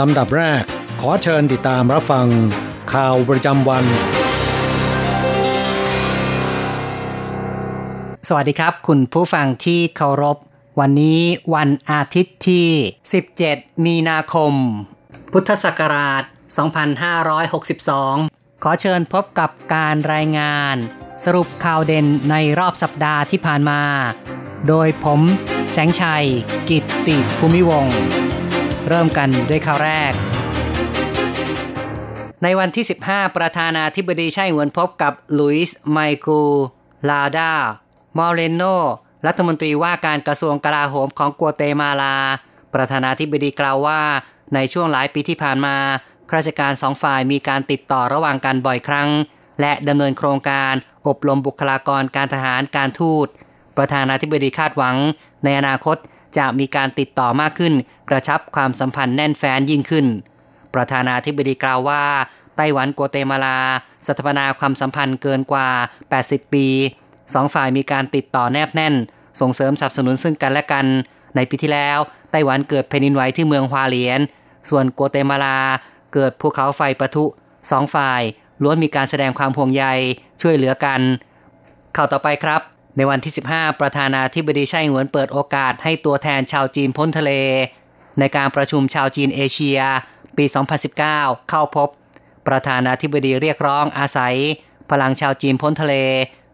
[0.00, 0.62] ลำดับแรก
[1.00, 2.26] ขอเชิญติดตามรับฟัง
[2.92, 3.84] ข่าวประจำวัน
[8.28, 10.36] สวัสดีครับ คุณผู้ฟังที่เคารพ
[10.80, 11.20] วันนี้
[11.54, 12.66] วันอาทิตย์ที่
[13.26, 14.52] 17 มีนาคม
[15.32, 16.22] พุทธศักราช
[17.42, 20.76] 2562 ขอเชิญพบกับการรายงาน
[21.24, 23.82] สรุปข่าวเด่นในรอบสัปดาห์ที่ผ่านมา
[24.68, 25.20] โดยผม
[25.72, 26.26] แสงชัย
[26.68, 27.98] กิตติภูมิวงศ์
[28.86, 30.12] เริ่มกันด้วยข่าวแรก
[32.42, 36.42] ในวันที่ 15 ประธานาธิบดีใช่หวนพบกับลุยส์ไมคู
[37.08, 37.52] ลาดา
[38.18, 38.62] มอเรโน
[39.26, 42.16] รัฐมนตรีว่าการกระทรวงกลาโหมของกัวเตมาลา
[42.74, 44.00] ประธานาธิบดีกล่าวว่า
[44.54, 45.76] ในช่วงหลายปีที่ผ่านมา
[46.28, 49.08] ข้าราชการสองฝ่ายมีการติดต่อระหว่างกันบ่อยครั้ง
[49.60, 50.72] และดำเนินโครงการ
[51.06, 53.26] อบรมบุคลากรการทหารการทูต
[53.76, 54.96] ประธานาธิบดีคาดหวัง
[55.44, 55.96] ในอนาคต
[56.36, 57.74] จะมีการติดต่อมากขึ้น
[58.10, 60.06] กระชับความสัมพันธ์แน่นแฟ้นยิ่งขึ้น
[60.74, 62.04] ประธานาธิบดีกล่าวว่า
[62.56, 63.58] ไต้หวันกัวเตมาลา
[64.06, 65.68] สถาปนาความสัมพันธ์เกินกว่า
[66.10, 66.66] 80 ปี
[67.34, 68.94] สองฝ่ายมีการติดต่อแนบแน่น
[69.40, 70.86] ส่งเสริมสนับสนุนซึ่งกันและกัน
[71.36, 71.98] ในปีที่แล้ว
[72.30, 74.20] ไต้หวันเกิดแผ่นดินไหวที่เมืองฮวาเลียน
[74.68, 75.58] ส่วนกัวเตมาลา
[76.14, 77.24] เกิดภูเขาไฟปะทุ
[77.70, 78.22] สองฝ่าย
[78.62, 79.84] ล้วนมีการแสดงความห่วงใย
[80.40, 81.00] ช่วยเหลือกัน
[81.96, 82.60] ข่าวต่อไปครับ
[82.98, 87.32] ในวันที่ 15 ประธานาธิบดีไช่หวนเปิดโอกาสให้ตัวแทนชาวจีนพ้นทะเล
[88.18, 89.80] ในการประชุมชาวจีนเอเชีย
[90.36, 90.44] ปี
[90.96, 91.88] 2019 เข้าพบ
[92.48, 94.36] ประธานาธิบดีเรียกร้องอาศัย
[94.90, 95.94] พลังชาวจีนพ้นทะเล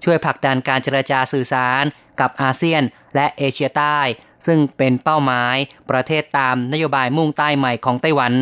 [0.04, 1.84] ช่วยผลักดันการเจรจาสื่อสาร
[2.20, 2.82] กับอาเซียน
[3.14, 3.98] และเอเชียใต้
[4.46, 5.56] ซึ่งเป็นเป้าหมาย
[5.90, 8.32] ประเทศตามนโยบายมุ่งใต้ใหม่ของไต้หวัน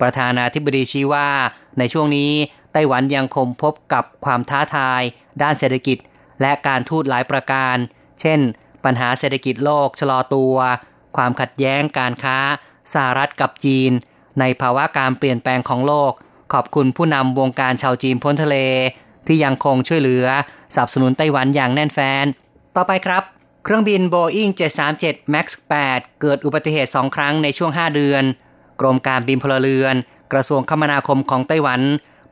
[0.00, 1.28] ประธานาธิบดีชี้ว่า
[1.78, 2.32] ในช่วงนี้
[2.72, 5.02] ไต้หวันยังคงพบกับความท้าทาย
[5.42, 5.98] ด้านเศรษฐกิจ
[6.40, 7.76] และการทูตหลายประการ
[8.20, 8.40] เช่น
[8.84, 10.56] ปัญหาเศรษฐกิจโลกชะลอตัว
[11.16, 12.38] ความขัดแย้งการค้า
[12.92, 13.90] สหรัฐกับจีน
[14.40, 16.12] ในภาวะการเปลี่ยนแปลงของโลก
[16.52, 18.56] ขอบคุณผู้นำวงการชาวจีนพ้นทะเล
[19.26, 20.26] ที่ยังคงช่วยเหลือ
[20.74, 22.26] สนับสนุนไต้หวันอย่างแน่นแฟ้น
[22.76, 23.22] ต่อไปครับ
[23.64, 24.52] เครื่องบิน Boeing
[24.92, 25.46] 737 MAX
[25.84, 28.24] 8 เกิดอุบัติเหตุ 2 ครั้งในช่วง 5 เดือน
[28.80, 29.94] กรมการบินพลเรือน
[30.32, 31.80] กระทรวงคมนาคมของไต้หวัน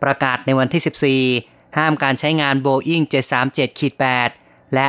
[0.03, 3.05] ประกาศในวันที่ 14 ห้ามการใช้งาน Boeing
[3.69, 4.01] 737
[4.31, 4.87] 8 และ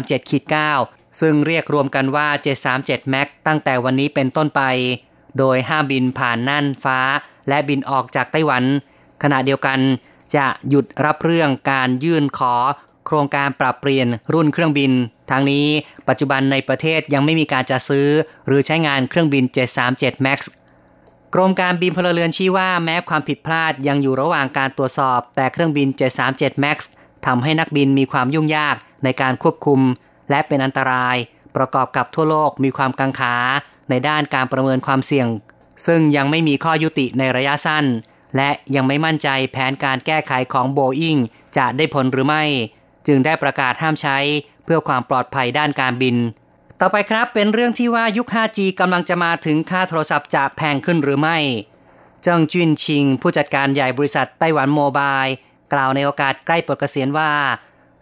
[0.00, 2.28] 737 9 ซึ่งเรียกรวมกันว่า
[2.70, 4.62] 737 MAX ตั้งแต่วันนี้เป็นต้นไป
[5.38, 6.98] โดยห้ามบินผ่านน่านฟ้า
[7.48, 8.64] และบินออกจากไต้หวัน
[9.22, 9.78] ขณะเดียวกัน
[10.36, 12.54] จะหยุดรับเรื่องการยื่นขอ
[13.06, 14.92] โครงการปรับเปลี่ยนรุ่นเครื่องบิน
[15.30, 15.66] ทางนี้
[16.08, 18.08] ปัจจุบันในประเทศยังไม่มีการจะซื้อ
[18.46, 19.44] หรือใช้งานเครื่องบิน
[19.84, 20.38] 737 MAX
[21.34, 25.88] กรมการบินพลเรือนชี้ว่าแม้ความผิดพลาดยังอยู่ระหว่างการตรวจสอบ แต่เครื่องบิน
[26.26, 26.78] 737 MAX
[27.26, 29.80] ทำให้นักบินมีความยุ่งยากในการควบคุม
[30.30, 31.16] และเป็นอันตราย
[31.56, 33.34] ประกอบกับทั่วโลกมีความกังขา
[33.90, 35.28] ในด้านการประเมินความเสี่ยง
[35.86, 37.84] ซึ่งยังไม่มีข้อยุติในระยะสั้น
[38.36, 41.16] และยังไม่มั่นใจแผนการแก้ไขของโบอิง
[41.56, 42.44] จะได้ผลหรือไม่
[43.06, 44.18] จึงได้ประกาศห้ามใช้
[44.64, 46.16] เพื่อความปลอดภัยด้านการบิน
[46.82, 51.38] ต่อไปครับเป็นเรื่องที่ว่ายุค 5G กำลังจะมาถึงค่าโทรศัพท์จะแพงขึ้นหรือไม่
[52.22, 55.24] เจิงจุนชิง ผู้จัดการใหญ่บริษัทไต้หวันโมบาย
[55.72, 57.30] กล่าวในโอกาสใกล้ปลดเกษียณว่า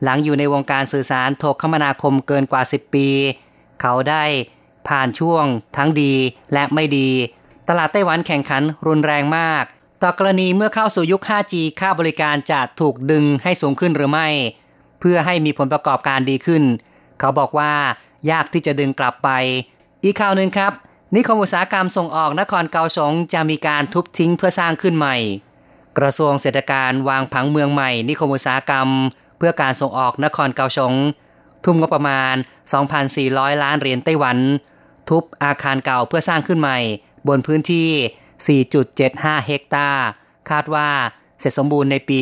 [0.02, 3.08] หลังอยู่ในวงการสื่อสารโทรคมนาคมเกินกว่า 10 ปี
[3.80, 4.25] เขาได้
[4.88, 5.44] ผ่านช่วง
[5.76, 6.14] ทั้งดี
[6.52, 7.10] และไม่ดี
[7.69, 9.64] ตลาดไต้หวันแข่งขันรุนแรงมาก
[10.02, 14.28] ต่อกรณีเมื่อเข้าสู่ยุค 5G ค่าบริการจะถูกดึงให้สูงขึ้นหรือไม่
[15.00, 16.62] เพื่อให้มีผลประกอบการดีขึ้น
[17.20, 17.72] เขาบอกว่า
[18.31, 19.31] ยากที่จะดึงกลับไป
[20.05, 20.73] อีกข่าวหนึ่งครับ
[21.15, 25.17] นิคมอุตสาหกรรมส่งออกนครเกาสงจะมีการทุบทิ้งเพื่อสร้างขึ้นใหม่
[25.99, 28.88] กระทรวงเศรษฐการวางผังเมืองใหม่ นิคมอุตสาหกรรม
[29.38, 30.94] เพื่อการส่งออกนครเกาสง
[31.65, 32.35] ทุ่มงบประมาณ
[32.99, 34.38] 2,400 ล้านเหรียญไต้หวัน
[35.09, 36.79] ทุบอาคารเก่าเพื่อสร้างขึ้นใหม่
[37.29, 40.05] บนพื้นที่ 4.75 เฮกตาร์
[40.50, 40.88] คาดว่า
[41.41, 42.19] เสร็จสมบูรณ์ในปี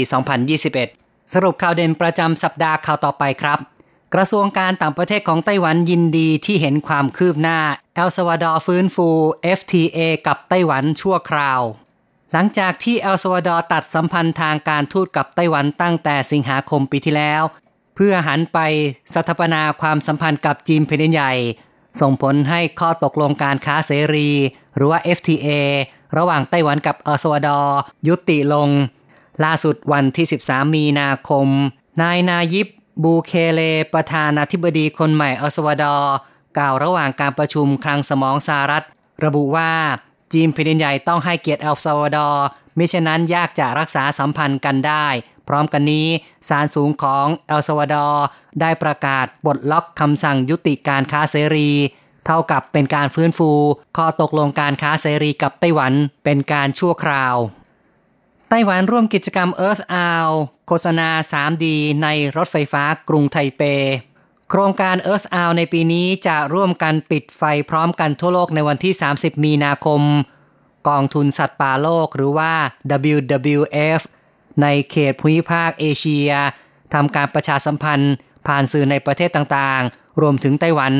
[0.64, 3.58] 2021 สรุปข่าวเด่นประจำสัปดาห์ข่าวต่อไปครับ
[4.14, 7.58] กระทรวงการต่างประเทศของไต้หวันยินดีที่เห็นความคืบหน้า
[7.94, 9.08] เอลซาวาดอร์ฟื้นฟู
[9.58, 11.60] FTA กับไต้หวันชั่วคราว
[12.32, 17.42] หลังจากที่เอลซาวาดอร์ตัดสัมพันธ์ทางการทูตกับไต้หวันตั้งแต่สิงหาคมปีที่แล้ว
[17.94, 18.58] เพื่อหันไป
[19.14, 21.32] สถาปนาความสัมพันธ์กับจีนแผ่นใหญ่
[22.00, 24.30] ส่งผลให้ข้อตกลงการค้าเสรี
[24.76, 25.48] หรือว่า FTA
[26.16, 27.78] ระหว่างไต้หวันกับเอลซาวาดอร์
[28.08, 28.68] ยุติลง
[29.44, 31.48] ล่าสุดวันที่ 13 มีนาคม
[32.02, 32.68] นายนายิบ
[33.02, 33.60] บูเคเล
[33.94, 36.14] ประธานาธิบดีคนใหม่เอลซาวาดอร์
[36.58, 38.84] กล่าวระหว่างการประชุมคลังสมองสหรัฐ
[39.24, 39.70] ระบุว่า
[40.32, 42.44] จีนแผ่นใหญ่ต้องให้เกียรติเอลซาวาดอร์
[42.78, 45.06] มิฉะนั้นยากจะรักษาสัมพันธ์กันได้
[45.48, 46.06] พร้อมกันนี้
[46.48, 48.24] ศาลสูงของเอลซาวาดอร์
[48.60, 51.70] ได้ประกาศปลดล็อกคำสั่งยุติการค้าเสรี
[52.26, 53.50] เท่ากับเป็นการฟื้นฟู
[53.96, 55.92] ข้อตกลงการค้าเสรีกับไต้หวัน
[56.24, 57.36] เป็นการชั่วคราว
[58.50, 60.30] ไต้หวันร่วมกิจกรรม Earth Hour
[60.66, 61.64] โฆษณา 3D
[62.02, 63.62] ในรถไฟฟ้ากรุงไทเป
[64.50, 70.02] โครงการ Earth Hour ในปีนี้จะร่วมกันปิดไฟพร้อมกันทั่วโลกในวันที่ 30 มีนาคม
[70.88, 72.52] กองทุนสัตว์ป่าโลกหรือว่า
[73.14, 74.00] WWF
[74.62, 76.30] ในเขตภูมิภาคเอเชีย
[76.94, 78.14] ทำการประชาสัมพันธ์
[78.46, 80.92] ผ่านสื่อในประเทศต่างๆ รวมถึงไต้หวัน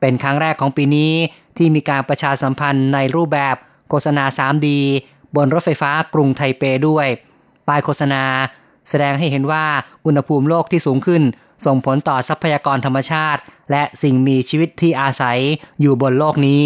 [0.00, 1.12] เป็นครั้งแรกของปีนี้
[1.56, 3.56] ที่มีการประชาสัมพันธ์ในรูปแบบ
[3.88, 4.68] โฆษณา 3D
[5.36, 7.06] บนรถไฟฟ้ากรุงไทเปด้วย
[7.68, 8.24] ป้ายโฆษณา
[8.88, 9.64] แสดงให้เห็นว่า
[10.06, 11.22] อุณหภูมิโลกที่สูงขึ้น
[11.66, 13.40] ส่งผลต่อทรัพยากรธรรมชาติ
[13.70, 15.38] และสิ่งมีชีวิตที่อาศัย
[15.80, 16.62] อยู่บนโลกนี้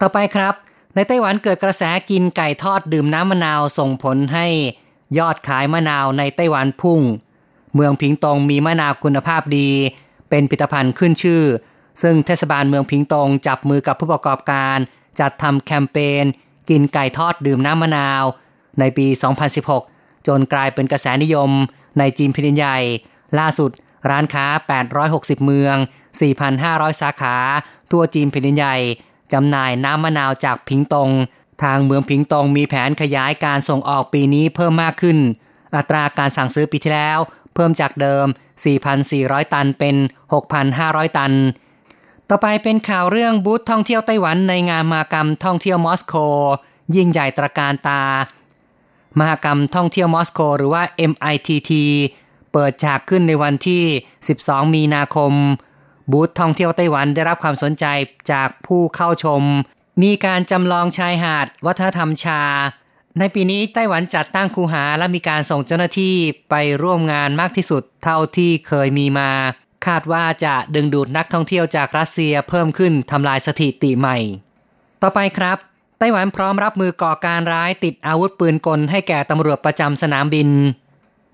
[0.00, 0.54] ต่อไปครับ
[0.94, 4.46] ในไต้หวันเกิดกระแสกินไก่ทอดดื่มน้ำมะนาวส่งผลให้
[5.18, 7.00] ยอดขายมะนาวในไต้หวันพุ่ง
[7.74, 9.68] เมืองพิงตงมีมะนาวคุณภาพดี
[10.30, 11.42] เป็นผลิตภัณฑ์ขึ้นชื่อ
[12.02, 14.78] ซึ่งเทศบาลเมืองพิงตงจับมือกับผู้ประกอบการ
[15.20, 16.24] จัดทำแคมเปญ
[16.70, 18.24] กินไก่ทอดดื่มน้ำมะนาว
[18.80, 19.06] ในปี
[19.66, 21.50] 2016 จนกลายเป็นกระแสนิยม
[21.98, 22.78] ในจีนแผ่นใหญ่
[23.38, 23.70] ล่าสุด
[24.10, 24.46] ร้านค้า
[24.96, 25.76] 860 เมือง
[26.38, 27.36] 4,500 สาขา
[27.90, 28.76] ทั่วจีนแผ่นใหญ่
[29.32, 31.10] จำหน่ายน้ำมะนาวจากพิงตง
[31.62, 35.18] ทางเมืองพิงตงมีแผนขยายการส่งออกปีนี้เพิ่มมากขึ้น
[35.76, 37.18] อัตราการสั่งซื้อปีที่แล้ว
[37.54, 38.26] เพิ่มจากเดิม
[38.90, 39.96] 4,400 ตันเป็น
[40.36, 41.32] 6,500 ตัน
[42.30, 46.14] ต่อไปเป็นข่าวเรื่องบูธท่องเที่ยวไต้หวันในงานมากรรมท่องเที่ยวมอสโก
[46.96, 48.02] ยิ่งใหญ่ตระการตา
[49.18, 51.70] มหกรรมท่องเที่ยวมอสโก หรือว่า MITT
[52.52, 53.82] เปิดฉากขึ้นในวันที่
[54.28, 55.32] 12 มีนาคม
[56.12, 57.84] บูธท่องเที่ยวไต้หวันได้รับความสนใจ
[58.32, 59.42] จากผู้เข้าชม
[60.02, 62.42] มีการจำลองชายหาดวัฒนธรรมชา
[63.18, 66.14] ในปีนี้ไต้หวันจัดตั้งคูหาและมีการส่งเจ้าหน้าที่
[66.50, 69.30] ไปร่วมงานมากที่สุดเท่าที่เคยมีมา
[69.86, 74.16] คาดว่าจะดึงดูดนักท่องเที่ยวจากรัสเซียเพิ่มขึ้นทำลายสถิติใหม่
[75.02, 75.58] ต่อไปครับ
[75.98, 80.48] ไต้หวันพร้อมรับมือก่อการร้ายติดอาวุธปืนกลให้แก่ตำรวจประจำสนามบิน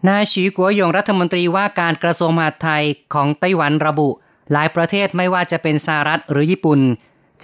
[0.09, 4.09] นายฉีกัวยงรัฐมนตรีว่าการกระทรวงมหาดไทยของไต้หวันระบุ
[4.53, 6.81] หลายประเทศไม่ว่าจะเป็นสหรัฐหรือญี่ปุ่น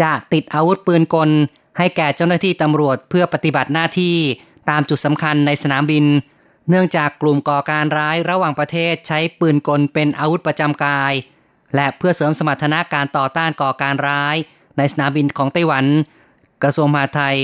[0.02, 1.30] จะติดอาวุธปืนกล
[1.78, 4.14] ให้แก่เจ้าหน้าที่ตำรวจเพื่อปฏิบัติหน้าที่
[4.70, 6.04] ตามจุดสำคัญในสนามบิน
[6.68, 11.12] เนื่องจากกลุ่มก่อการร้ายระหว่างประเทศใช้ปืนกลเป็นอาวุธประจำกาย
[11.74, 14.36] และเพื่อเสริมสมรรถนะการต่อต้านก่อการร้าย
[14.78, 15.86] ในสนามบินของไต้หวัน
[16.62, 17.38] กระทรวงมหาดไทย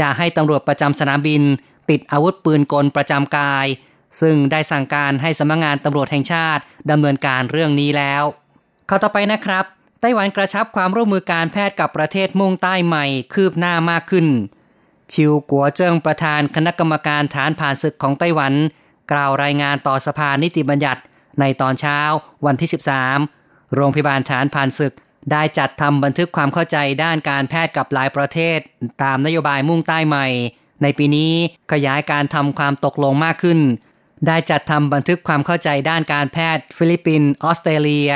[0.00, 1.42] จะให้ตำรวจประจำสนามบิน
[1.90, 3.66] ติดอาวุธปืนกลประจำกาย
[4.20, 8.22] ซึ่งได้สั่งการให้สำนักงงานตำรวจแห่งชาติดำเนินการเรื่องนี้แล้ว
[8.88, 9.64] ข้อต่อไปนะครับ
[10.00, 14.26] ไต้หวันกระชับความร่วมมือการแพทย์กับประเทศมุ่งใต้ใหม่คืบหน้ามากขึ้น
[15.12, 18.52] ชิวกัวเจิงประธานคณะกรรมการทหารผ่านศึกของไต้หวัน
[19.12, 21.00] กล่าวรายงานต่อสภานิติบัญญัติ
[21.40, 21.98] ในตอนเช้า
[22.46, 22.70] วันที่
[23.20, 24.94] 13 โรงพยาบาลทหารผ่านศึก
[25.32, 28.58] ได้จัดทำบันทึกความเข้าใจด้านการแพทย์กับหลายประเทศ
[29.02, 30.26] ตามนโยบายมุ่งใต้ใหม่
[30.82, 31.32] ในปีนี้
[31.72, 33.58] ขยายการทำความตกลงมากขึ้น
[34.26, 38.10] ได้จัดทำบันทึกความเข้าใจด้านการแพทย์ ฟิลิปปินส์ออสเตรเลีย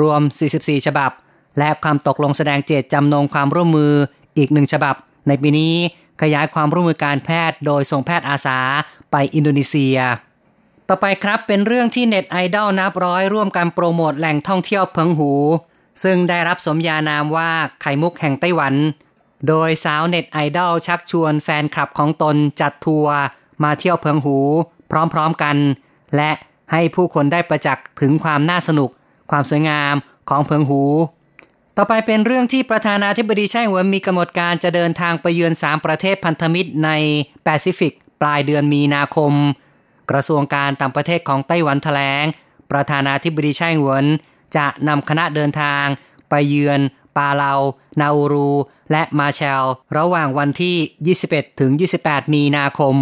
[0.00, 0.20] รวม
[0.54, 1.10] 44 ฉบับ
[1.58, 3.92] และความตกลงแสดงเจตจำนงความร่วมมือ
[4.38, 4.94] อีกหนึ่งฉบับ
[5.28, 5.74] ในปีนี้
[6.20, 8.58] ขยายความร่วมมือการแพทย์โดยส่งแพทย์อาสา
[9.10, 9.98] ไปอินโดนีเซีย
[10.88, 15.32] ต่อไปครับเป็นเรื่องที่เน็ตไอดอลนับร้อยร่วมกันโปรโมทแหล่งท่องเที่ยวเพิงหู
[16.02, 17.50] ซึ่งได้รับสมญานามว่า
[17.82, 18.74] ไข่มุกแห่งไต้หวัน
[19.48, 23.16] โดยสาวเน็ตไอดอลชักชวนแฟนคลับของตนจัดทัวร์
[23.62, 24.38] มาเที่ยวเพิงหู
[24.90, 25.56] พร้อมๆกัน
[26.16, 26.30] และ
[26.72, 28.90] ให้ผู้คนได้ประจักษ์ถึงความน่าสนุก
[29.30, 29.94] ความสวยงาม
[30.28, 30.82] ของเพิงหู
[31.76, 36.90] ต่อไปเป็นเรื่องที่ประธานาธิบดีไช่หวนมีกำหนดการจะเดินทางไปเยือนสามประเทศพันธมิตรใน
[37.44, 39.32] แปซิฟิก ปลายเดือนมีนาคม
[40.10, 42.24] กระทรวงการต่างประเทศของไต้หวันแถลง
[42.70, 44.04] ประธานาธิบดีไช่หวน
[44.56, 45.84] จะนำคณะเดินทาง
[46.30, 46.80] ไปเยือน
[47.16, 47.52] ปาเลา
[48.00, 48.50] นาอูรู
[48.90, 49.64] และมาเชล
[49.96, 51.70] ระหว่างวันที่ 21 ถึง
[52.02, 52.96] 28 มีนาคม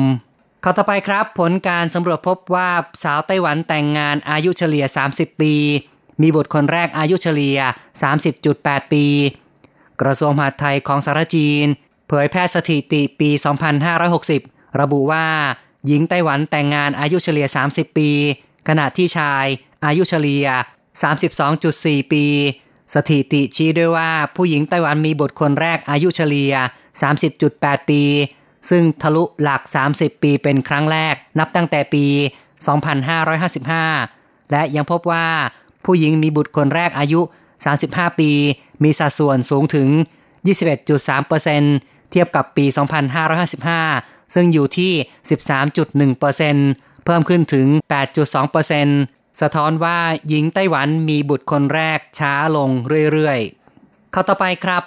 [0.65, 2.71] ข้าต่อไปครับ ผลการสำรวจพบว่า
[3.03, 5.55] สาวไต้หวันแต่งงานอายุเฉลี่ย 30 ปี
[6.23, 7.59] มีบุตรคนแรกอายุเฉลี่ย
[8.27, 9.05] 30.8 ปี
[10.01, 11.67] กระทรวงมหาดไทยของสารจีน
[12.09, 13.31] เผยแพร่สถิติปี
[13.85, 15.27] 2560 ระบุว่า
[15.87, 18.11] หญิงไต้หวันแต่งงานอายุเฉลี่ย 30 ปี
[18.69, 19.47] ขณะที่ชาย
[19.85, 20.47] อายุเฉลี่ย
[21.25, 22.25] 32.4 ปี
[22.95, 26.55] สถิติชี้ด้วยว่าผู้หญิงไต้หวันมีบุตรคนแรกอายุเฉลี่ย
[27.23, 28.03] 30.8 ปี
[28.71, 29.63] ซึ่งทะลุหลัก
[29.95, 32.07] 30 ปีเป็นครั้งแรกนับตั้งแต่ปี
[32.89, 35.27] 2555 และยังพบว่า
[35.85, 37.21] ผู้หญิงมีบุตรคนแรกอายุ
[37.71, 38.31] 35 ปี
[38.83, 39.89] มีสัดส่วนสูงถึง
[40.61, 42.65] 21.3%เทียบกับปี
[43.51, 44.93] 2555 ซึ่งอยู่ที่
[45.59, 47.67] 13.1%เพิ่มขึ้นถึง
[48.55, 52.71] 8.2%สะท้อนว่าหญิงไต้หวันมีบุตรคนแรกช้าลง
[53.13, 54.83] เรื่อยๆ เข้าต่อไปครับ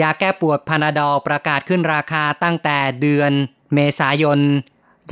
[0.00, 3.32] ยาแก้ปวดพานาดอลประกาศขึ้นราคาตั้งแต่เดือน
[3.74, 4.40] เมษายน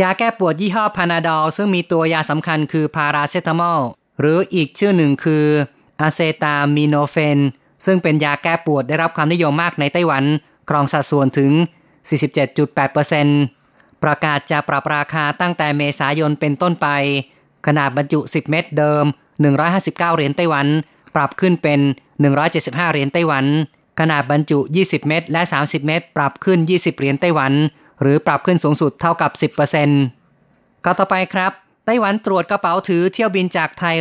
[0.00, 3.80] ยาแก้ปวดยี่ห้อพานาดอลซึ่งมีตัวยาสำคัญคือพาราเซตามอล
[4.20, 5.44] หรืออีกชื่อหนึ่งคือ
[6.00, 7.38] อะเซตามิโนเฟน
[7.86, 10.24] ซึ่งเป็นยาแก้ปวดได้รับความนิยมมากในไต้หวัน
[10.68, 11.52] ครองสัดส่วนถึง
[12.76, 16.88] 47.8%ประกาศจะปรับราคาตั้งแต่เมษายนเป็นต้นไป
[17.66, 19.04] ขนาดบรรจุ 10 เม็ดเดิม
[19.60, 20.66] 159 เหรียญไต้หวัน
[21.14, 21.80] ปรับขึ้นเป็น
[22.34, 23.44] 175 เหรียญไต้หวัน
[24.00, 27.52] ขนาดบรรจุ 20 เม็ดและ 30 เม็ดปรับขึ้น 20 เหรียญไต้หวัน
[28.00, 29.30] หรือปรับขึ้นสูงสุดเท่ากับ
[30.08, 31.52] 10%ก็ต่อไปครับ
[31.84, 33.96] ไต้หวันตรวจกระเป๋าถือเที่ยวบินจากไทย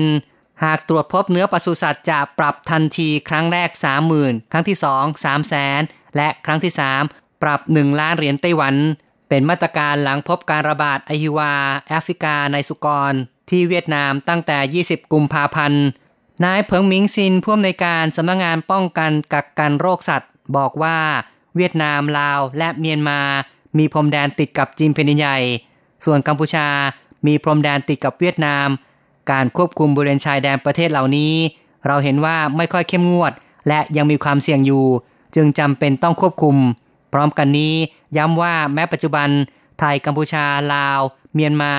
[0.00, 3.70] 100%หากตรวจพบเนื้อปศุสัตว์จะปรับทันทีครั้งแรก
[4.10, 4.84] 30,000 ครั้งที่ 2
[5.24, 5.80] 3 0 0แสน
[6.16, 6.72] และครั้งที่
[7.06, 8.74] 3 ปรับ 1 ล้านเหรียญไต้หวัน
[9.28, 11.54] เป็นมาตรการหลังพบการระบาดอหิวา
[11.88, 13.12] แอฟริกาในสุกร
[13.50, 15.84] ที่เวียดนามตั้งแต่ 20 กุมภาพันธ์
[16.44, 20.98] นายเพิงหมิงซินผู้อำนวยการสำนักงงานป้องกันกักกันโรคสัตว์ บอกว่า
[21.56, 23.20] เวียดนามลาวและเมียนมา
[23.78, 25.38] มีพรมแดนติดกับจีนแผ่นใหญ่
[26.04, 26.68] ส่วนกัมพูชา
[27.26, 28.68] มีพรมแดนติดกับเวียดนาม
[29.30, 31.34] การควบคุมบริเวณชายแดนประเทศเหล่านี้
[31.86, 33.32] เราเห็นว่าไม่ค่อยเข้มงวด
[33.68, 34.86] และยังมีความเสี่ยงอยู่
[35.36, 36.56] จึงจำเป็นต้องควบคุม
[37.12, 37.74] พร้อมกันนี้
[38.16, 39.28] ย้ำว่าแม้ปัจจุบัน
[39.78, 41.00] ไทยกัมพูชาลาว
[41.34, 41.74] เมียนมา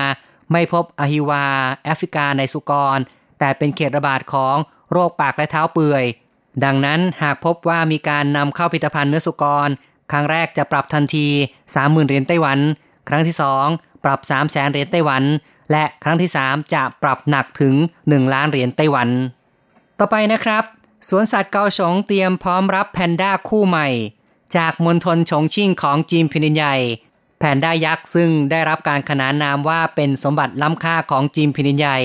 [0.52, 1.44] ไม่พบอหิวา
[1.84, 2.98] แอฟริกาในสุกร
[3.38, 4.56] แต่เป็นเขตระบาดของ
[4.90, 6.04] โรคปากและเท้าเปื่อย
[6.64, 9.68] ดังนั้นหากพบว่ามีการนำเข้าผลิตภัณฑ์เนื้อสุกร
[10.10, 11.26] ครั้งแรกจะปรับทันที
[11.66, 12.58] 30,000เหรียญไต้หวัน
[13.08, 15.22] ครั้งที่ 2 ปรับ 3 0 0แสนเหรียญไต้หวัน
[15.72, 17.74] และครั้งที่ 3 จะปรับหนักถึง
[18.04, 19.08] 1 ล้านเหรียญไต้หวัน
[19.98, 20.64] ต่อไปนะครับ
[21.08, 23.88] สวนสัตว์เกาสงเตรียมพร้อมรับแพนด้าคู่ใหม่
[24.56, 26.76] จากมณฑลฉงชิ่งของจีนพินินใหญ่
[27.38, 31.98] แพนด้ายักษ์ซึ่งได้รับการขนานนามว่าเป็นสมบัติล้ำค่าของจีนพินินใหญ่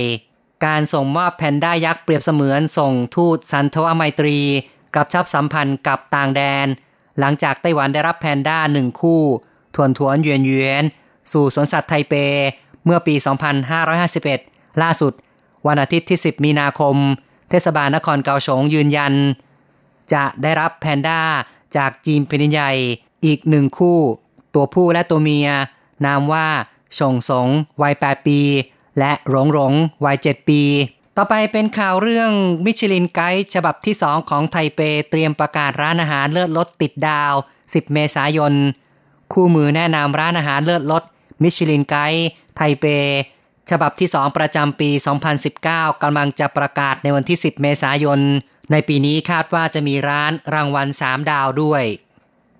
[0.65, 4.37] การส่งมอบแพนด้ายักษ์เปรียบเสมือนส่งทูตสันทวไมตรี
[4.95, 6.67] กับชับสัมพันธ์กับต่างแดน
[7.19, 9.21] หลังจากไต้หวันได้รับแพนด้าหนึ่งคู่
[9.75, 10.83] ทวนทวนเยนเยน
[11.33, 12.13] สู่สวนสัตว์ไทเป
[12.85, 13.15] เมื่อปี
[13.77, 15.13] 2551 ล่าสุด
[15.67, 16.95] วันอาทิตย์ที่ 10 มีนาคม
[17.49, 19.13] เทศบาลนครเกาสงยืนยัน
[20.13, 21.21] จะได้รับแพนด้า
[21.77, 22.71] จากจีนแผ่นใหญ่
[23.25, 23.99] อีกหนึ่งคู่
[24.53, 25.49] ตัวผู้และตัวเมีย
[26.05, 26.47] นามว่า
[26.97, 27.47] ชงสง
[27.81, 28.39] วัย 8 ปี
[28.99, 29.73] และหลงหลง
[30.05, 30.61] วัยเจ็ดปี
[31.17, 32.31] ต่อไปเป็นข่าวเรื่อง
[32.65, 37.33] มิชลินไกด์ฉบับที่สองของไทเปเตรียมประกาศร้านอาหารเลิศรสติดดาว
[37.63, 38.53] 10 เมษายน
[39.33, 41.03] คู่มือแนะนำร้านอาหารเลิศรส
[41.43, 42.85] มิชลินไกด์ไทเป
[43.69, 44.89] ฉบับที่ 2 ประจำปี
[45.47, 48.19] 2019 กำลังจะประกาศในวันที่ 10 เมษายน
[48.71, 51.83] ในปีนี้คาดว่าจะมีร้านรางวัล 3 ดาวด้วย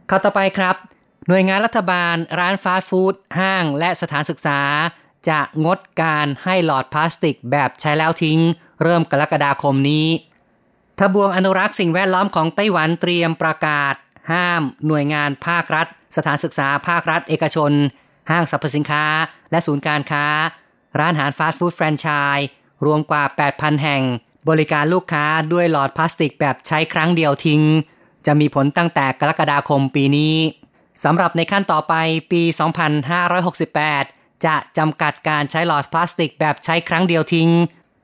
[0.10, 0.76] ข้าต่อไปครับ
[1.28, 4.60] หน่วยงานรัฐบาล ร้านฟาสต์ฟู้ดห้างและสถานศึกษา
[5.30, 8.40] จะงดการให้หลอดพลาสติกแบบใช้แล้วทิ้ง
[8.84, 10.08] เริ่มกรกฎาคมนี้
[11.00, 13.94] ทบวงอนุรักษ์สิ่งแวดล้อมของไต้หวันเตรียมประกาศ
[14.32, 17.72] ห้าม หน่วยงานภาครัฐ สถานศึกษาภาครัฐเอกชน
[18.30, 19.06] ห้างสรรพสินค้า
[19.52, 20.26] และศูนย์การค้า
[21.00, 22.48] ร้านอาหารฟาสต์ฟู้ดแฟรนไชส์
[22.86, 23.24] รวมกว่า
[23.54, 24.04] 8,000 แห่ง
[24.50, 27.62] บริการลูกค้าด้วยหลอดพลาสติกแบบใช้ครั้งเดียวทิ้ง
[28.26, 30.36] จะมีผลตั้งแต่กรกฎาคมปีนี้
[31.04, 31.94] สำหรับในขั้นต่อไป
[32.32, 32.42] ปี
[33.44, 37.50] 2568 จะจำกัดการใช้หลอดพลาสติกแบบใช้ครั้งเดียวทิ้ง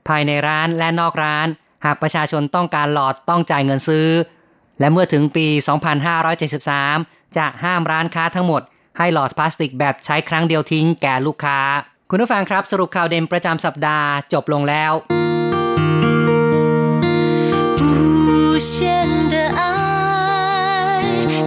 [0.08, 1.46] ภายในร้านและนอกร้าน
[1.84, 4.08] หากประชาชนต้องการหลอดต้องจ่ายเงินซื้อ
[4.80, 5.46] และเมื่อถึงปี
[6.40, 8.62] 2573 จะห้ามร้านค้าทั้งหมด
[8.97, 11.59] ให้หลอดพลาสติกแบบใช้ครั้งเดียวทิ้งแก่ลูกค้า
[12.09, 14.93] คุณผู้ฟังครับสรุปข่าวเด่นประจำสัปดาห์จบลงแล้ว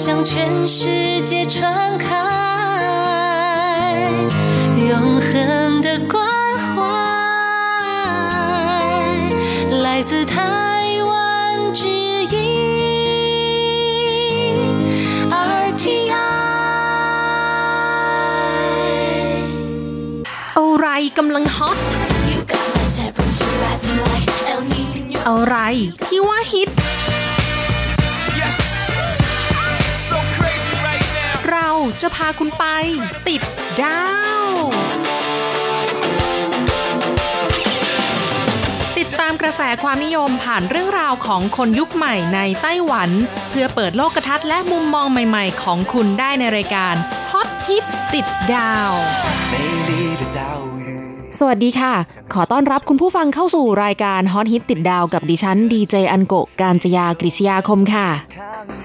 [0.05, 1.57] 向全世界传
[2.05, 2.07] 开
[4.91, 4.93] 永
[5.27, 6.15] 恒的关
[6.65, 6.69] 怀，
[9.85, 10.35] 来自台
[11.09, 11.13] 湾
[11.79, 11.89] 之
[12.35, 12.50] 音
[21.18, 21.78] กำลังฮอต
[25.28, 25.58] อะไร
[26.06, 26.70] ที่ว่าฮิต
[31.50, 31.70] เรา
[32.02, 32.66] จะพาคุณไป
[33.28, 33.42] ติด
[33.82, 34.04] ดา
[34.44, 34.46] ว
[38.98, 43.10] ติดตามกระแสความนิยมผ่านเรื่องราวของคนยุคใหม่ในไต้หวัน
[43.50, 46.96] เพื่อเปิดโลกทัศน์และมุมมองใหม่ๆ ของคุณได้ในรายการ
[47.32, 48.92] ฮอตฮิตติดดาว
[51.40, 51.94] สวัสดีค่ะ
[52.34, 58.08] ขอต้อนรับคุณผู้ฟังเข้าสู่รายการฮอตฮิตติดดาวกับดิฉันดีเจอันโกการจยากริชยาคมค่ะ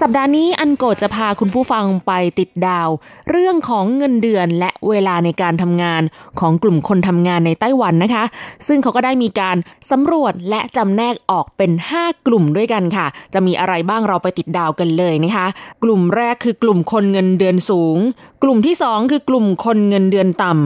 [0.01, 2.89] สัปดาห์นี้อันโกจะพาคุณผู้ฟังไปติดดาว
[3.29, 6.01] เรื่องของเงินเดือนและเวลาในการทำงาน
[6.39, 8.23] ของกลุ่มคนทำงานในไต้หวันนะคะ
[8.67, 9.57] ซึ่งเขาก็ได้มีการ
[9.91, 15.47] สำรวจและจำแนกออกเป็น 5 กลุ่มด้วยกันค่ะ จะมีอะไรบ้างเราไปติดดาวกันเลยนะคะ
[15.83, 17.97] กลุ่มแรกคือกลุ่มคนเงินเดือนสูง
[18.43, 20.61] กลุ่มที่ 2 คือกลุ่มคนเงินเดือนต่ำ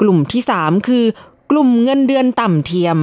[0.00, 1.04] กลุ่มที่ 3 คือ
[1.50, 2.96] กลุ่มเงินเดือนต่ำเทียม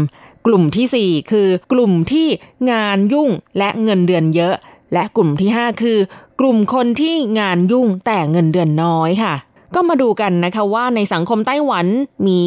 [0.45, 2.27] กลุ่มทีสี่ 4 คือกลุ่มที่
[2.71, 4.55] งานยุ่งและเงินเดือนเยอะ
[4.93, 5.97] และกลุ่มที่ 5 คือ
[6.39, 9.35] กลุ่มคนที่งานยุ่งแต่เงินเดือนน้อยค่ะ
[9.75, 11.85] ก็มาดูกันนะคะว่าในสังคมไต้หวัน
[12.27, 12.41] มี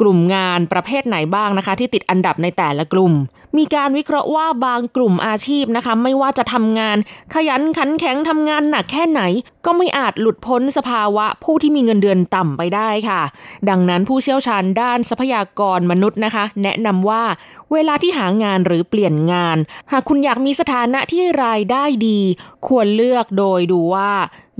[0.00, 3.12] กลุ่มงานประเภทไหนบ้างนะคะ ที่ติดอันดับในแต่ละกลุ่ม
[3.58, 6.96] มีการวิเคราะห์ว่าบางกลุ่มอาชีพนะคะ ไม่ว่าจะทำงาน
[7.34, 9.22] ขยันขันแข็งทำงานหนักแค่ไหน
[9.66, 13.22] ก็ไม่อาจหลุดพ้นสภาวะผู้ที่มีเงินเดือนต่ำไปได้ค่ะ
[13.68, 17.22] ดังนั้นผู้เชี่ยวชาญด้านทรัพยากรมนุษย์นะคะ แนะนำว่า
[17.72, 19.56] เวลาที่หางานหรือเปลี่ยนงาน
[19.90, 22.20] หากคุณอยากมีสถานะที่รายได้ดี
[22.66, 24.10] ควรเลือกโดยดูว่า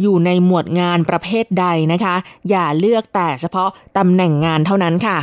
[0.00, 2.14] อยู่ในหมวดงานประเภทใดนะคะ
[2.50, 5.18] อย่าเลือกแต่เฉพาะตำแหน่งงานเท่านั้นค่ะ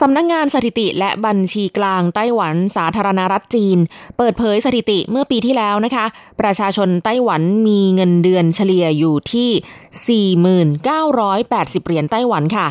[0.00, 3.78] สำนักงงานสถิติและบัญชีกลางไต้หวันสาธารณรัฐจีน
[4.16, 6.04] เปิดเผยสถิติเมื่อปีที่แล้วนะคะ
[6.40, 12.66] ประชาชนไต้หวันมีเงินเดือนเฉลี่ยอยู่ที่ 4980เหรียญไต้หวันค่ะ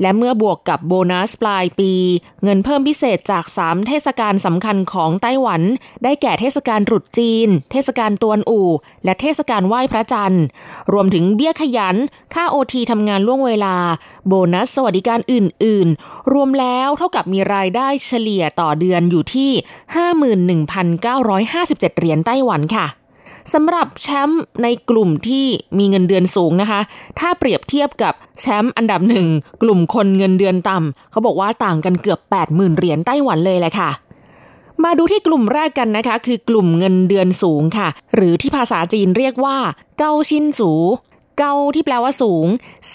[0.00, 1.92] และเมื่อบวกกับโบนัสปลายปี
[2.42, 5.62] เงินเพิ่มพิเศษจาก 3 เทศกาลสำคัญของไต้หวัน
[6.04, 8.68] ได้แก่เทศกาลรุษจีน เทศกาลตวนอู่
[9.04, 10.44] และเทศกาลไหว้พระจันทร์
[10.92, 11.96] รวมถึงเบี้ยขยัน
[12.34, 13.76] ค่าโอทีทำงานล่วงเวลา
[14.26, 19.50] โบนัสสวัสดิการอื่น ๆ รวมแล้วเท่ากับมีรายได้เฉลี่ยต่อเดือนอยู่ที่
[20.70, 22.86] 51,957 เหรียญไต้หวันค่ะ
[23.52, 25.46] สำหรับแชมป์ในกลุ่มที่
[25.78, 26.80] มีเงินเดือนสูงนะคะ
[27.18, 29.26] ถ้าเปรียบเทียบกับแชมป์อันดับหนึ่ง
[29.62, 33.90] กลุ่มคนเงินเดือนต่ำเขาบอกว่าต่างกันเกือบ 80,000 เหรียญไต้หวันเลยแหละค่ะ
[34.84, 39.56] มาดูที่กลุ่มแรกกันนะคะ คือกลุ่มเงินเดือนสูงค่ะ หรือที่ภาษาจีนเรียกว่า
[39.98, 40.72] เกาชินสู
[41.38, 42.46] เกาที่แปลว่าสูง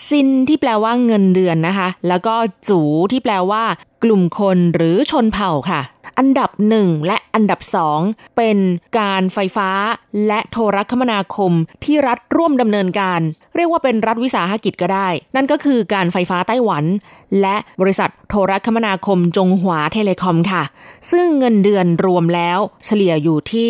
[0.07, 2.35] ซินที่แปลว่าเงินเดือนนะคะ แล้วก็
[2.69, 3.63] จูที่แปลว่า
[4.03, 5.81] กลุ่มคนหรือชนเผ่าค่ะ
[6.17, 7.99] อันดับหนึ่งและอันดับสอง
[8.37, 8.57] เป็น
[8.99, 9.69] การไฟฟ้า
[10.27, 11.51] และโทรคมนาคม
[11.83, 13.21] ที่รัฐร่วมดำเนินการ
[13.55, 16.83] เรียกว่าเป็นรัฐวิสาหกิจก็ได้ นั่นก็คือการไฟฟ้าไต้หวัน
[17.41, 20.63] และบริษัทโทรคมนาคมจงหวาเทเลคอมค่ะ
[21.11, 23.69] ซึ่งเงินเดือนรวมแล้วเฉลี่ยอยู่ที่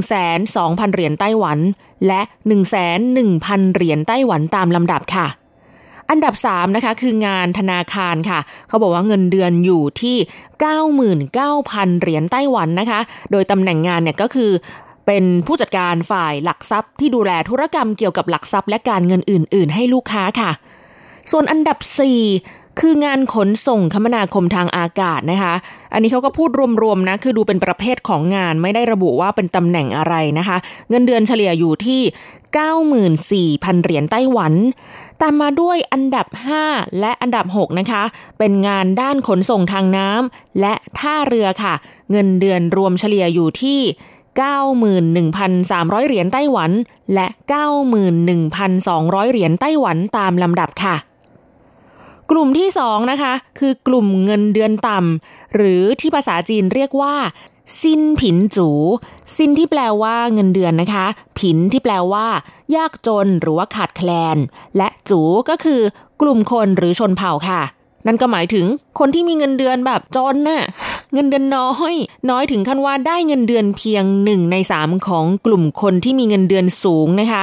[0.00, 1.58] 1,200 0เหรียญไต้หวัน
[2.06, 2.20] และ
[2.88, 5.26] 1,100 0เหรียญไต้หวันตามลำดับค่ะ
[6.10, 10.16] อันดับ 3 นะคะ คืองานธนาคารค่ะ เขาบอกว่าเงินเดือนอยู่ที่
[11.34, 14.50] 99,000 เหรียญไต้หวันนะคะ โดยตำแหน่งงานเนี่ยก็คือ
[15.06, 20.50] เป็นผู้จัดการฝ่ายหลักทรัพย์ที่ดูแลธุรกรรมเกี่ยวกับหลักทรัพย์และการเงินอื่น ๆ ให้ลูกค้าค่ะ
[21.30, 21.78] ส่วนอันดับ
[22.28, 25.54] 4คืองานขนส่งคมนาคมทางอากาศนะคะ
[25.92, 26.50] อันนี้เขาก็พูด
[26.82, 30.56] รวมๆนะ คือดูเป็นประเภทของงานไม่ได้ระบุว่าเป็นตำแหน่งอะไรนะคะ
[30.90, 32.00] เงินเดือนเฉลี่ยอยู่ที่
[33.62, 34.52] 94,000 เหรียญไต้หวัน
[35.20, 36.26] ตามมาด้วยอันดับ
[36.64, 38.02] 5 และอันดับ 6 นะคะ
[38.38, 41.74] เป็นงานด้านขนส่งทางน้ำและท่าเรือค่ะ
[42.10, 43.80] เงินเดือนรวมเฉลี่ยอยู่ที่
[45.24, 46.70] 91,300 เหรียญไต้หวัน
[47.14, 47.26] และ
[48.48, 50.96] 91,200 เหรียญไต้หวันตามลำดับค่ะ
[52.30, 57.14] กลุ่มที่2นะคะคือกลุ่มเงินเดือนต่ำหรือที่ภาษาจีนเรียกว่า
[57.80, 58.68] ซินผินจู
[59.34, 61.06] ซินที่แปลว่าเงินเดือนนะคะ
[61.38, 62.26] ผินที่แปลว่า
[62.76, 64.36] ยากจนหรือว่าขาดแคลน
[64.76, 65.80] และจูก็คือ
[66.20, 67.62] กลุ่มคนหรือชนเผ่าค่ะ
[68.06, 68.66] นั่นก็หมายถึง
[68.98, 70.62] คนที่มีเงินเดือนแบบจนน่ะ
[71.12, 71.94] เงินเดือนน้อย
[72.30, 77.42] น้อยถึงขั้นว่าได้เงินเดือนเพียงหนึ่งในสามของกลุ่มคนที่มีเงินเดือนสูงนะคะ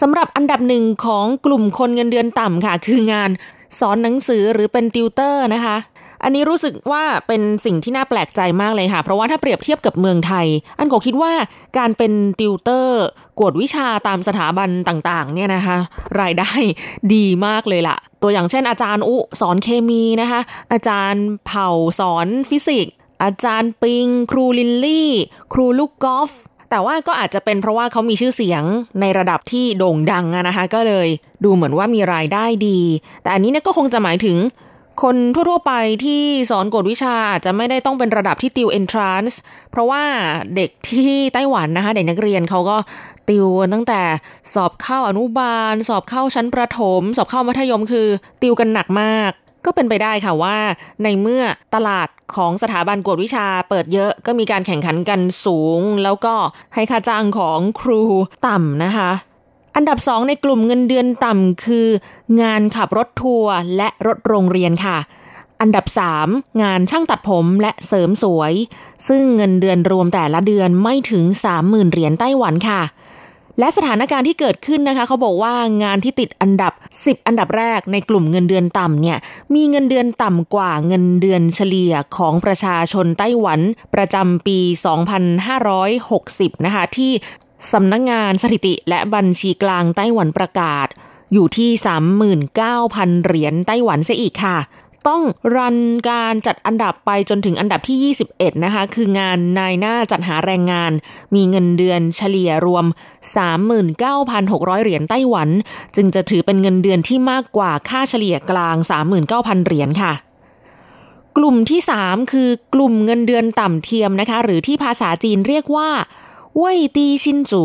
[0.00, 3.30] สำหรับอันดับหนึ่งของกลุ่มคนเงินเดือนต่ำค่ะ คืองาน
[3.78, 5.76] สอนหนังสือหรือเป็นติวเตอร์นะคะ
[6.24, 10.46] อันนี้รู้สึกว่าเป็นสิ่งที่น่าแปลกใจมากเลยค่ะ เพราะว่าถ้าเปรียบเทียบกับเมืองไทย
[10.78, 11.32] อันก็คิดว่า
[11.78, 13.04] การเป็นติวเตอร์
[13.38, 15.76] กวดวิชาตามสถาบันต่างๆ เนี่ยนะคะ
[16.20, 16.50] รายได้
[17.14, 20.40] ดีมากเลยล่ะ ตัวอย่างเช่น อาจารย์อุสอนเคมีนะคะ
[20.72, 25.10] อาจารย์เผ่าสอนฟิสิกส์อาจารย์ปิง ครูลินลี่
[25.52, 26.30] ครูลูกกอล์ฟ
[26.70, 28.64] แต่ว่าก็อาจจะเป็นเพราะว่าเขามีชื่อเสียง
[29.00, 31.08] ในระดับที่โด่งดังนะคะ ก็เลย
[31.44, 32.78] ดูเหมือนว่ามีรายได้ดี
[33.22, 34.36] แต่อันนี้เนี่ยก็คงจะหมายถึง
[35.02, 35.72] คนทั่วๆไป
[36.04, 39.34] ที่สอนกวดวิชาอาจจะไม่ได้ต้องเป็นระดับที่ติว entrance
[39.70, 40.02] เพราะว่า
[40.56, 42.76] เด็กที่ไต้หวันนะคะ เด็กนักเรียนเขาก็
[43.28, 44.02] ติวตั้งแต่
[44.54, 48.08] สอบเข้าอนุบาล สอบเข้าชั้นประถม สอบเข้ามัธยมคือ
[48.42, 49.30] ติวกันหนักมาก
[49.64, 50.58] ก็เป็นไปได้ค่ะว่า
[51.02, 51.42] ในเมื่อ
[51.74, 56.34] ตลาดของสถาบันกวดวิชาเปิดเยอะก็มีการแข่งขันกันสูง แล้วก็
[56.74, 58.02] ให้ค่าจ้างของครู
[58.46, 59.10] ต่ำนะคะ
[59.76, 61.86] อันดับสองในกลุ่มเงินเดือนต่ำคือ
[62.40, 64.98] งานขับรถทัวร์และรถโรงเรียนค่ะ
[65.60, 65.86] อันดับ
[66.24, 68.52] 3 งานช่างตัดผมและเสริมสวย
[69.08, 71.24] ซึ่งเงินเดือนรวมแต่ละเดือนไม่ถึง
[71.58, 72.82] 30,000เหรียญไต้หวันค่ะ
[73.58, 76.72] และสถานการณ์ที่เกิดขึ้นนะคะ เขาบอกว่างานที่ติดอันดับ
[77.04, 79.18] 10 อันดับแรกในกลุ่มเงินเดือนต่ำเนี่ย
[79.54, 83.60] มีเงินเดือนต่ำกว่าเงินเดือนเฉลี่ยของประชาชนไต้หวัน
[83.94, 84.58] ประจำปี
[85.82, 87.12] 2560 นะคะที่
[87.72, 90.86] สำนักงงานสถิติและบัญชีกลางไต้หวันประกาศ
[91.32, 91.70] อยู่ที่
[92.46, 94.58] 39,000 เหรียญไต้หวันเสียอีกค่ะ
[95.08, 95.22] ต้อง
[95.56, 100.92] รันการจัดอันดับไปจนถึงอันดับที่ 21 นะคะ คืองานนายหน้าจัดหาแรงงาน
[101.34, 102.84] มีเงินเดือนเฉลี่ยรวม
[104.04, 105.48] 39,600 เหรียญไต้หวัน
[105.96, 108.76] จึงจะถือเป็นเงินเดือนที่มากกว่าค่าเฉลี่ยกลาง
[109.22, 110.12] 39,000 เหรียญค่ะ
[111.36, 115.88] กลุ่มที่ 3 คือกลุ่มเงินเดือนต่ำเทียมนะคะ หรือที่ภาษาจีนเรียกว่า
[116.58, 117.64] เว่ยตีชินจู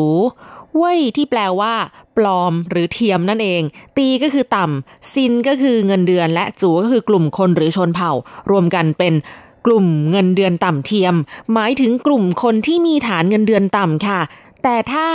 [0.78, 1.73] เว่ยที่แปลว่า
[2.17, 3.62] ปลอมหรือเทียมนั่นเอง
[3.97, 8.12] ตีก็คือต่ำซินก็คือเงินเดือน และจูก็คือกลุ่มคนหรือชนเผ่า
[8.52, 9.13] รวมกันเป็น
[9.65, 11.13] กลุ่มเงินเดือนต่ำเทียม
[11.54, 14.19] หมายถึงกลุ่มคนที่มีฐานเงินเดือนต่ำค่ะ
[14.63, 15.08] แต่ถ้า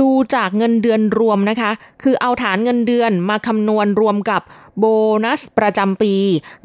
[0.00, 1.70] ดูจากเงินเดือนรวมนะคะ
[2.02, 4.42] คือเอาฐานเงินเดือนมาคำนวณรวมกับ
[4.78, 4.84] โบ
[5.24, 6.14] นัสประจำปี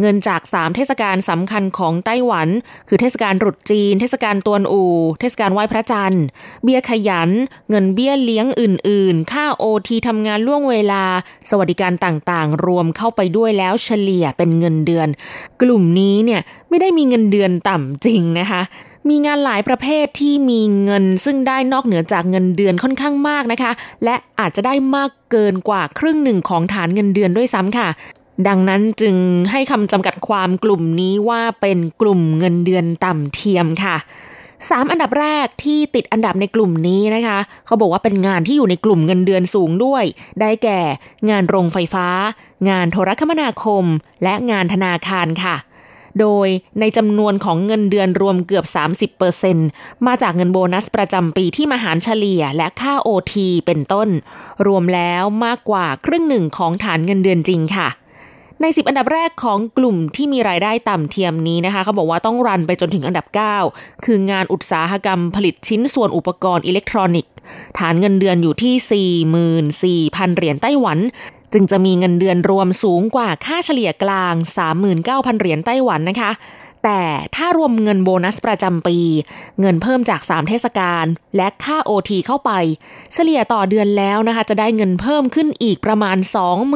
[0.02, 2.48] เงินจาก 3 เทศกาลสำคัญของไต้หวัน
[2.88, 4.84] คือเทศกาลรุดจีน เทศกาลตวนอู
[5.20, 6.26] เทศกาลไหว้พระจันทร์
[6.64, 7.30] เบี้ยขยัน
[7.70, 11.04] เงินเบี้ยเลี้ยงอื่น ๆ ค่าโอทีทำงานล่วงเวลา
[11.50, 15.08] สวัสดิการต่างๆ รวมเข้าไปด้วยแล้วเฉลี่ยเป็นเงินเดือน
[15.62, 18.62] กลุ่มนี้เนี่ยไม่ได้มีเงินเดือนต่ำจริงนะคะ
[19.10, 23.72] มีงานหลายประเภทที่มีเงินซึ่งได้นอกเหนือจากเงินเดือนค่อนข้างมากนะคะ
[24.04, 27.88] และอาจจะได้มากเกินกว่าครึ่งหนึ่งของฐานเงินเดือนด้วยซ้ำค่ะ
[28.48, 29.16] ดังนั้นจึง
[29.52, 33.96] ให้คำจำกัดความกลุ่มนี้ว่าเป็นกลุ่มเงินเดือนต่ำเทียมค่ะ
[34.70, 40.04] สามอันดับแรกที่ติดอันดับในกลุ่มนี้นะคะ เขาบอกว่าเป็นงานที่อยู่ในกลุ่มเงินเดือนสูงด้วย
[40.42, 40.80] ได้แก่
[41.30, 42.08] งานโรงไฟฟ้า
[42.70, 43.86] งานโทรคมนาคม
[44.24, 45.56] และงานธนาคารค่ะ
[46.20, 46.48] โดย
[46.80, 48.66] ในจำนวนของเงินเดือนรวมเกือบ
[49.36, 54.10] 30%มาจากเงินโบนัสประจำปีที่มหารเฉลี่ยและค่าโอทีเป็นต้น
[54.68, 57.90] รวมแล้วมากกว่าครึ่งหนึ่งของฐานเงินเดือนจริงค่ะ
[58.62, 63.26] ใน 10 อันดับแรกของกลุ่มที่มีรายได้ต่ำเทียมนี้นะคะ เขาบอกว่าต้องรันไปจนถึงอันดับ
[63.66, 67.34] 9 คืองานอุตสาหกรรมผลิตชิ้นส่วนอุปกรณ์อิเล็กทรอนิกส์
[67.80, 71.00] ฐานเงินเดือนอยู่ที่ 44,000 เหรียญไต้หวัน
[71.54, 74.34] จึงจะมีเงินเดือนรวมสูงกว่าค่าเฉลี่ยกลาง
[74.88, 76.32] 39,000 เหรียญไต้หวันนะคะ
[76.86, 77.02] แต่
[77.36, 78.98] ถ้ารวมเงินโบนัสประจำปี
[79.60, 82.52] เงินเพิ่มจาก 3 เทศกาลและค่าโอทีเข้าไป
[83.14, 86.18] เฉลี่ยต่อเดือนแล้วนะคะ จะได้เงินเพิ่มขึ้นอีกประมาณ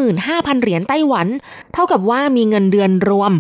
[0.02, 1.28] 25,000 เหรียญไต้หวัน
[1.74, 3.32] เท่ากับว่ามีเงินเดือนรวม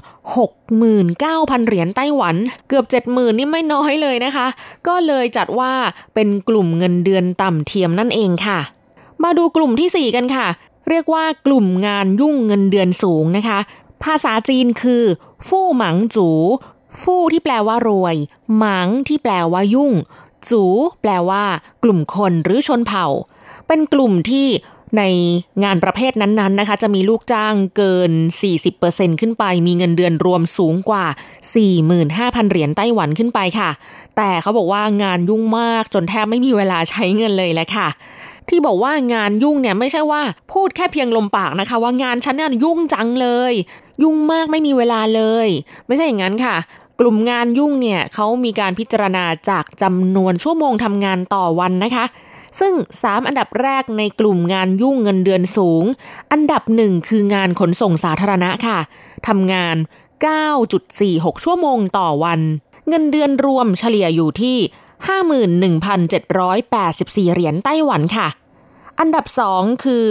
[0.79, 2.35] 69,000 เหรียญไต้หวัน
[2.67, 4.47] เกือบ 70,000 นี่ไม่น้อยเลยนะคะ
[4.87, 5.73] ก็เลยจัดว่า
[6.13, 8.59] เป็นกลุ่มเงินเดือนต่ำเทียมนั่นเองค่ะ
[9.23, 10.47] มาดูกลุ่มที่ 4 กันค่ะ
[10.89, 13.59] เรียกว่ากลุ่มงานยุ่งเงินเดือนสูงนะคะ
[14.03, 15.03] ภาษาจีนคือ
[15.47, 16.29] ฟู่หมังจู
[17.01, 18.15] ฟู่ที่แปลว่ารวย
[18.57, 19.93] หมังที่แปลว่ายุ่ง
[20.49, 20.63] จู
[21.01, 21.43] แปลว่า
[21.83, 23.07] กลุ่มคนหรือชนเผ่า
[23.67, 24.47] เป็นกลุ่มที่
[24.97, 25.03] ใน
[25.63, 28.11] งานประเภทนั้นๆนะคะ จะมีลูกจ้างเกิน
[28.65, 31.05] 40%ขึ้นไป มีเงินเดือนรวมสูงกว่า
[31.77, 33.69] 45,000 เหรียญไต้หวันขึ้นไปค่ะ
[34.17, 37.87] แต่เขาบอกว่างานยุ่งมากจนแทบไม่มีเวลาใช้เงินเลยแหละค่ะ
[38.49, 40.21] ที่บอกว่างานยุ่งเนี่ยไม่ใช่ว่า
[40.53, 43.53] พูดแค่เพียงลมปากนะคะ ว่างานฉันเนี่ยยุ่งจังเลย
[44.03, 45.47] ยุ่งมากไม่มีเวลาเลย
[45.87, 46.55] ไม่ใช่อย่างนั้นค่ะ
[46.99, 52.05] กลุ่มงานยุ่งเนี่ยเขามีการพิจารณาจากจำนวนชั่วโมงทำงานต่อวันนะคะ
[52.59, 55.83] ซึ่ง 3 อันดับแรกในกลุ่มงานยุ่งเงินเดือนสูง
[56.31, 58.77] อันดับหนึ่งคืองานขนส่งสาธารณะค่ะ
[59.27, 59.75] ทำงาน
[60.59, 62.39] 9.46 ชั่วโมงต่อวัน
[62.89, 64.57] เงินเดือนรวมเฉลี่ยอยู่ที่
[65.03, 68.27] 51,784 เหรียญไต้หวันค่ะ
[68.99, 70.03] อันดับสองคือ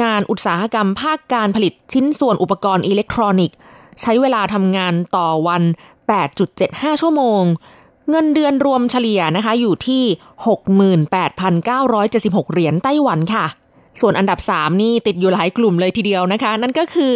[0.00, 3.56] งานอุตสาหกรรมภาคการผลิตชิ้นส่วนอุปกรณ์อิเล็กทรอนิกส์
[4.00, 5.62] ใช้เวลาทำงานต่อวัน
[6.32, 7.42] 8.75 ชั่วโมง
[8.10, 10.02] เงินเดือนรวมเฉลี่ยนะคะอยู่ที่
[11.48, 13.46] 68,976 เหรียญไต้หวันค่ะ
[14.00, 17.12] ส่วนอันดับ 3 นี่ติดอยู่หลายกลุ่มเลยทีเดียวนะคะ นั่นก็คือ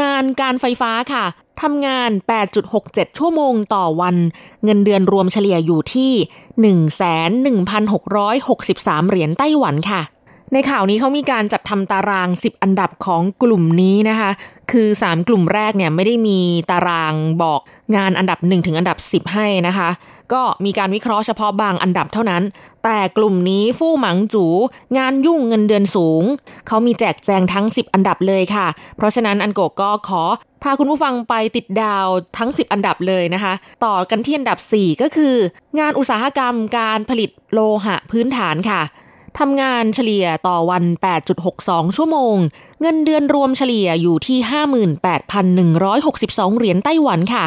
[0.00, 1.24] งานการไฟฟ้าค่ะ
[1.62, 2.10] ทำงาน
[2.64, 4.16] 8.67 ชั่วโมงต่อวัน
[4.64, 6.12] เงินเดือนรวมเฉลี่ยอยู่ที่
[7.50, 10.00] 11,663 เหรียญไต้หวันค่ะ
[10.52, 14.30] ในข่าวนี้เขามีการจัดทำตาราง 10 อันดับของกลุ่มนี้นะคะ
[14.72, 16.38] คือ 3 กลุ่มแรกเนี่ยไม่ได้มี
[16.70, 17.60] ตารางบอก
[17.96, 19.88] งานอันดับ 1 ถึงอันดับ 10 ให้นะคะ
[20.32, 22.42] ก็มีการวิเคราะห์เฉพาะบางอันดับเท่านั้น
[22.84, 24.44] แต่กลุ่มนี้ฟู่หมังจู
[24.96, 26.22] งานยุ่งเงินเดือนสูง
[26.66, 30.22] เขามีแจกแจงทั้ง 10 อันดับเลยค่ะ เพราะฉะนั้นอันโกก็ขอ
[30.62, 32.06] พาคุณผู้ฟังไปติดดาว
[32.38, 33.52] ทั้ง 10 อันดับเลยนะคะ
[33.84, 35.34] ต่อกันที่อันดับ 4 ก็คือ
[35.78, 38.82] งานอุตสาหกรรมการผลิตโลหะพื้นฐานค่ะ
[39.38, 40.84] ทำงานเฉลี่ยต่อวัน
[41.40, 42.36] 8.62 ชั่วโมง
[42.80, 44.38] เงินเดือนรวมเฉลี่ยอยู่ที่
[45.74, 47.44] 58,162 เหรียญไต้หวันค่ะ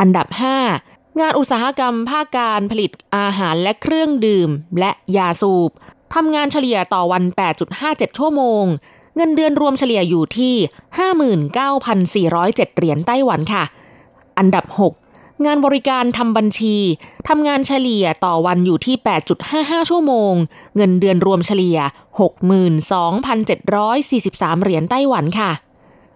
[0.00, 0.26] อันดับ
[0.72, 5.70] 5 งานอุตสาหกรรมภาคการผลิตอาหารและเครื่องดื่ม และยาสูบ
[6.14, 7.24] ทำงานเฉลี่ยต่อวัน
[7.70, 8.64] 8.57 ชั่วโมง
[9.16, 10.54] เงินเดือนรวมเฉลี่ยอยู่ที่
[12.24, 13.64] 59,407 เหรียญไต้หวันค่ะ
[14.38, 15.03] อันดับ 6
[15.44, 16.76] งานบริการทำบัญชี
[17.28, 18.96] ทำงานเฉลี่ยต่อวันอยู่ที่
[19.42, 20.32] 8.55 ชั่วโมง
[20.76, 21.78] เงินเดือนรวมเฉลี่ย
[23.40, 25.50] 62,743 เหรียญไต้หวันค่ะ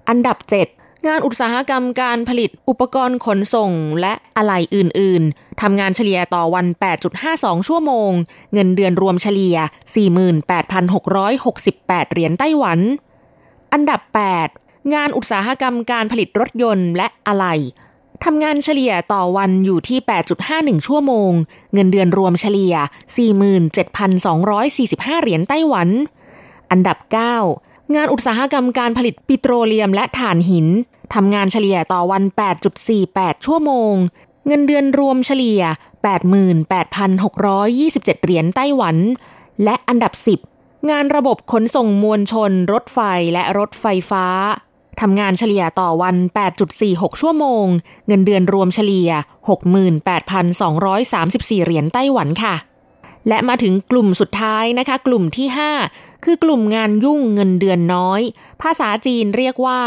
[0.08, 0.36] อันดับ
[0.72, 6.66] 7 งานอุตสาหกรรมการผลิตอุปกรณ์ขนส่งและอะไหล่อื่น ๆ ทำงานเฉลี่ยต่อวัน
[7.16, 8.10] 8.52 ชั่วโมง
[8.52, 9.56] เงินเดือนรวมเฉลี่ย
[10.64, 12.78] 48,668 เหรียญไต้หวัน
[13.72, 14.00] อันดับ
[14.48, 17.56] 8 งานอุตสาหกรรมการผลิตรถยนต์และอะไหล่
[18.24, 19.98] ทำงานเฉลี่ยต่อวันอยู่ที่
[20.42, 21.32] 8.51 ชั่วโมง
[21.74, 22.74] เงินเดือนรวมเฉลี่ย
[23.78, 25.88] 47,245 เหรียญไต้หวัน
[26.70, 26.98] อันดับ
[27.46, 30.66] 9 งานอุตสาหกรรมการผลิตปิโตรเลียมและถ่านหิน
[31.14, 32.22] ทำงานเฉลี่ยต่อวัน
[32.84, 33.94] 8.48 ชั่วโมง
[34.46, 35.62] เงินเดือนรวมเฉลี่ย
[36.78, 38.96] 88,627 เหรียญไต้หวัน
[39.64, 40.12] และอันดับ
[40.52, 42.98] 10 งานระบบขนส่งมวลชน รถไฟ
[43.32, 44.26] และรถไฟฟ้า
[45.00, 46.16] ทำงานเฉลี่ยต่อวัน
[46.68, 47.66] 8.46 ชั่วโมง
[48.06, 49.10] เงินเดือนรวมเฉลี่ย
[50.38, 52.54] 68,234 เหรียญไต้หวันค่ะ
[53.28, 55.46] และมาถึงกลุ่มสุดท้ายนะคะ กลุ่มที่
[55.86, 58.20] 5 คือกลุ่มงานยุ่งเงินเดือนน้อย
[58.62, 59.80] ภาษาจีนเรียกว่า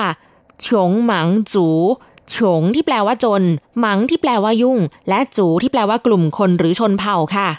[0.66, 1.68] ฉงหมังจู
[2.36, 3.44] ฉงที่แปลว่าจน
[3.80, 7.50] หมังที่แปลว่ายุ่ง และจูที่แปลว่ากลุ่มคนหรือชนเผ่าค่ะ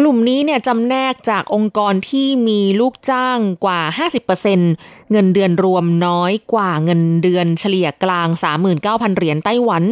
[0.00, 3.80] กลุ่มนี้เนี่ยจำแนกจากองค์กรที่มีลูกจ้างกว่า
[4.46, 8.28] 50%เงินเดือนรวมน้อยกว่าเงินเดือนเฉลี่ยกลาง
[8.72, 9.84] 39,000 เหรียญไต้หวัน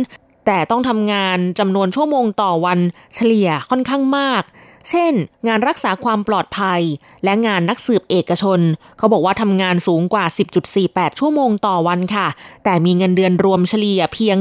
[0.47, 2.79] แต่ต้องทำงานจำนวนชั่วโมงต่อวัน
[3.15, 4.43] เฉลี่ยค่อนข้างมาก
[4.91, 5.13] เช่น
[5.49, 6.81] งานรักษาความปลอดภัย
[7.25, 8.61] และงานนักสืบเอกชน
[8.99, 10.25] เขาบอกว่าทำงานสูงกว่า
[10.73, 12.29] 10.48 ชั่วโมงต่อวันค่ะ
[12.65, 14.37] แต่มีเงินเดือนรวมเฉลี่ยเพียง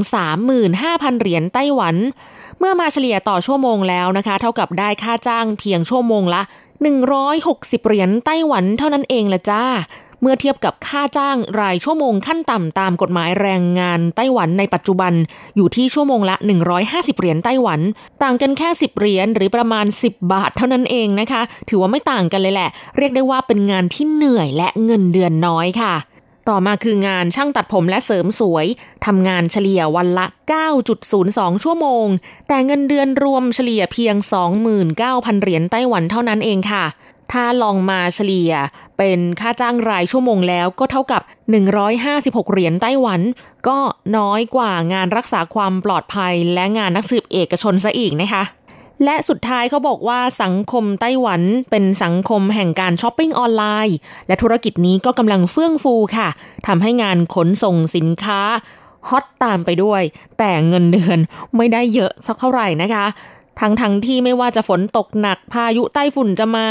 [0.58, 1.96] 35,000 เหรียญไต้หวัน
[2.60, 6.42] เมื่อมาเฉลี่ยต่อชั่วโมงแล้วนะคะ เท่ากับได้ค่าจ้างเพียงชั่วโมงละ
[7.14, 9.64] 160 เหรียญไต้หวันเท่านั้นเองละจ้า
[10.22, 15.14] เมื่อเทียบกับค่าจ้างรายชั่วโมงขั้นต่ำตามกฎหมายแรงงานไต้หวันในปัจจุบัน
[15.56, 16.36] อยู่ที่ชั่วโมงละ
[16.78, 17.80] 150 เหรียญไต้หวัน
[18.24, 25.96] ต่างกันแค่ 10 เหรียญหรือประมาณ 10 บาทเท่านั้นเองนะคะ ถือว่าไม่ต่างกันเลยแหละ เรียกได้ว่าเป็นงานที่เหนื่อยและเงินเดือนน้อยค่ะ
[26.50, 28.66] ต่อมาคืองานช่างตัดผมและเสริมสวย
[29.06, 30.26] ทำงานเฉลี่ยวันละ
[30.90, 32.08] 9.02 ชั่วโมง
[32.48, 34.16] แต่เงินเดือนรวมเฉลี่ยเพียง
[34.80, 36.84] 29,000 เหรียญไต้หวันเท่านั้นเองค่ะ
[37.32, 38.54] ถ้าลองมาเฉลี่ย
[38.98, 41.22] เป็นค่าจ้างรายชั่วโมงแล้วก็เท่ากับ
[41.88, 43.22] 156 เหรียญไต้หวัน
[43.68, 43.78] ก็
[44.18, 48.44] น้อยกว่างานรักษาความปลอดภัยและงานนักสืบเอกชนซะอีกนะคะ
[49.04, 51.42] และสุดท้ายเขาบอกว่าสังคมไต้หวัน
[51.72, 53.96] เป็นสังคมแห่งการช้อปปิ้งออนไลน์
[54.28, 56.30] และธุรกิจนี้ก็กำลังเฟื่องฟูค่ะ
[56.68, 58.42] ทำให้งานขนส่งสินค้า
[59.10, 60.02] ฮอตตามไปด้วย
[60.38, 61.20] แต่เงินเดือน
[61.58, 63.06] ไม่ได้เยอะสักเท่าไหร่นะคะ
[63.60, 66.68] ทั้งทั้งที่ไม่ว่าจะฝนตกหนักพายุใต้ฝุ่นจะมา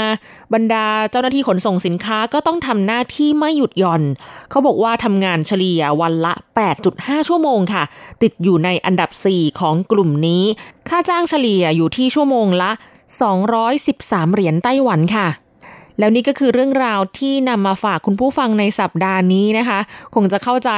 [0.53, 4.03] บรรดาเจ้าหน้าที่ขนส่งสินค้าก็ต้องทำหน้าที่ไม่หยุดหย่อน
[4.49, 6.33] เขาบอกว่าทำงานเฉลี่ยวันละ
[6.81, 7.83] 8.5 ชั่วโมงค่ะ
[8.21, 10.43] ติดอยู่ในอันดับ 4 ของกลุ่มนี้
[10.89, 12.71] ค่าจ้างเฉลี่ยอยู่ที่ชั่วโมงละ
[13.51, 15.27] 213 เหรียญไต้หวันค่ะ
[16.01, 19.79] แล้วนี่ก็คือเรื่องราวที่นำมาฝากคุณผู้ฟังในสัปดาห์นี้นะคะ
[20.15, 20.71] คงจะเข้าใจ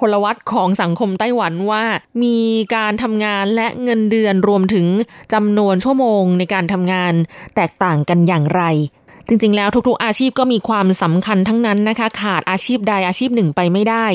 [0.00, 1.84] พลวัตของสังคมไต้หวันว่า
[2.22, 2.38] มี
[2.74, 4.86] การทำงานและเงินเดือนรวมถึง
[5.32, 7.14] จำนวนชั่วโมงในการทำงาน
[7.56, 8.62] แตกต่างกันอย่างไร
[9.32, 14.06] จริงๆ แล้วทุกๆ อาชีพก็มีความสำคัญทั้งนั้นนะคะ ขาดอาชีพใดอาชีพหนึ่งไปไม่ได้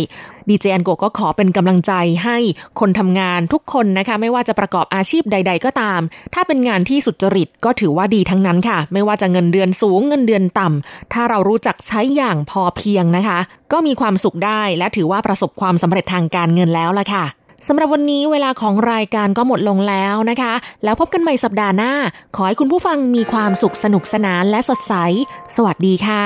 [0.50, 2.38] ดีเจแอนโกก็ขอเป็นกำลังใจให้
[2.80, 6.02] คนทำงานทุกคนนะคะ ไม่ว่าจะประกอบอาชีพใด ๆ ก็ตาม
[6.34, 13.40] ถ้าเป็นงานที่สุจริตก็ถือว่าดีทั้งนั้นค่ะ ไม่ว่าจะเงินเดือนสูงเงินเดือนต่ำถ้าเรารู้จักใช้อย่างพอเพียงนะคะ
[13.72, 17.26] ก็มีความสุขได้และถือว่าประสบความสำเร็จทางการเงินแล้วละค่ะ
[17.68, 21.94] สำหรับวันนี้เวลาของรายการก็หมดลงแล้วนะคะ แล้วพบกันใหม่สัปดาห์หน้า
[22.36, 24.94] ขอให้คุณผู้ฟังมีความสุขสนุกสนานและสดใส
[25.56, 26.24] สวัสดีค่ะ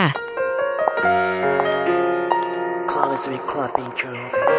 [3.22, 4.59] It's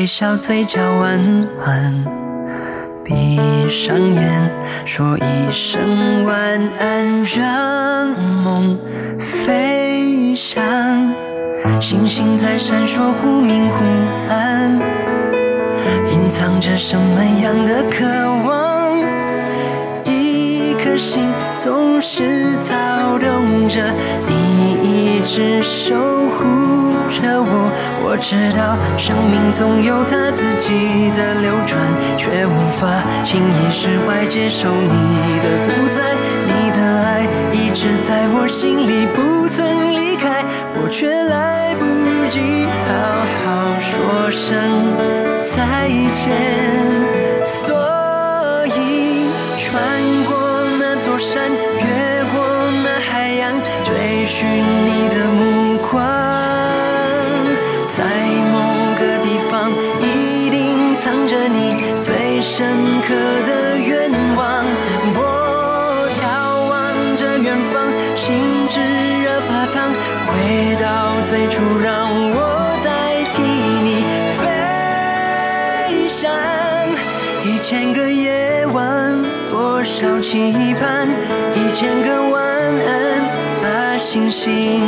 [0.00, 1.20] 微笑，嘴角弯
[1.58, 2.04] 弯。
[3.04, 4.50] 闭上眼，
[4.86, 8.08] 说一声晚安，让
[8.42, 8.78] 梦
[9.18, 10.64] 飞翔。
[11.82, 13.84] 星星在闪烁，忽明忽
[14.30, 14.80] 暗，
[16.14, 18.06] 隐藏着什么样的渴
[18.48, 18.98] 望？
[20.06, 21.24] 一颗心
[21.58, 23.82] 总是躁动着，
[25.20, 27.70] 一直守护着我。
[28.02, 31.78] 我知道生命总有它自己的流转，
[32.16, 40.42] 却无法轻易释怀，接受你的不在，你的爱一直在我心里，不曾离开，
[40.80, 41.84] 我却来不
[42.30, 44.56] 及好好说声
[45.36, 46.32] 再见。
[47.44, 47.76] 所
[48.74, 49.28] 以
[49.58, 49.76] 穿
[50.24, 52.40] 过那座山，越过
[52.82, 53.52] 那海洋，
[53.84, 54.64] 追寻
[62.52, 62.66] 深
[63.02, 63.14] 刻
[63.46, 64.64] 的愿望。
[65.14, 65.18] 我
[66.18, 66.20] 眺
[66.68, 68.80] 望着远方，心炙
[69.22, 69.94] 热发烫，
[70.26, 70.84] 回到
[71.24, 73.40] 最初，让我代替
[73.86, 74.02] 你
[74.36, 74.40] 飞
[76.08, 76.28] 翔。
[77.44, 81.08] 一千个夜晚，多少期盼，
[81.54, 83.24] 一千个晚安，
[83.62, 84.84] 把星星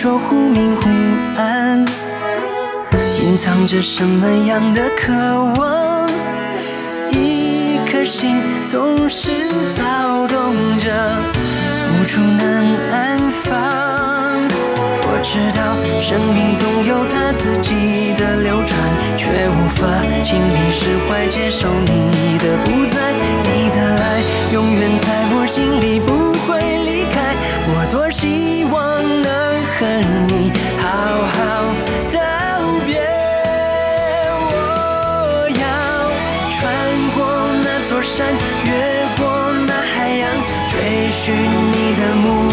[0.00, 0.88] 说，忽明忽
[1.36, 1.84] 暗，
[3.20, 5.12] 隐藏着什么样的渴
[5.58, 6.08] 望？
[7.10, 9.32] 一颗心总是
[9.74, 10.88] 躁动着，
[11.90, 14.46] 无处能安放。
[15.02, 18.78] 我知道生命总有它自己的流转，
[19.16, 19.82] 却无法
[20.22, 26.77] 轻易释怀，接受你的不在，你的爱永远在我心里，不会
[41.28, 42.47] 寻你的目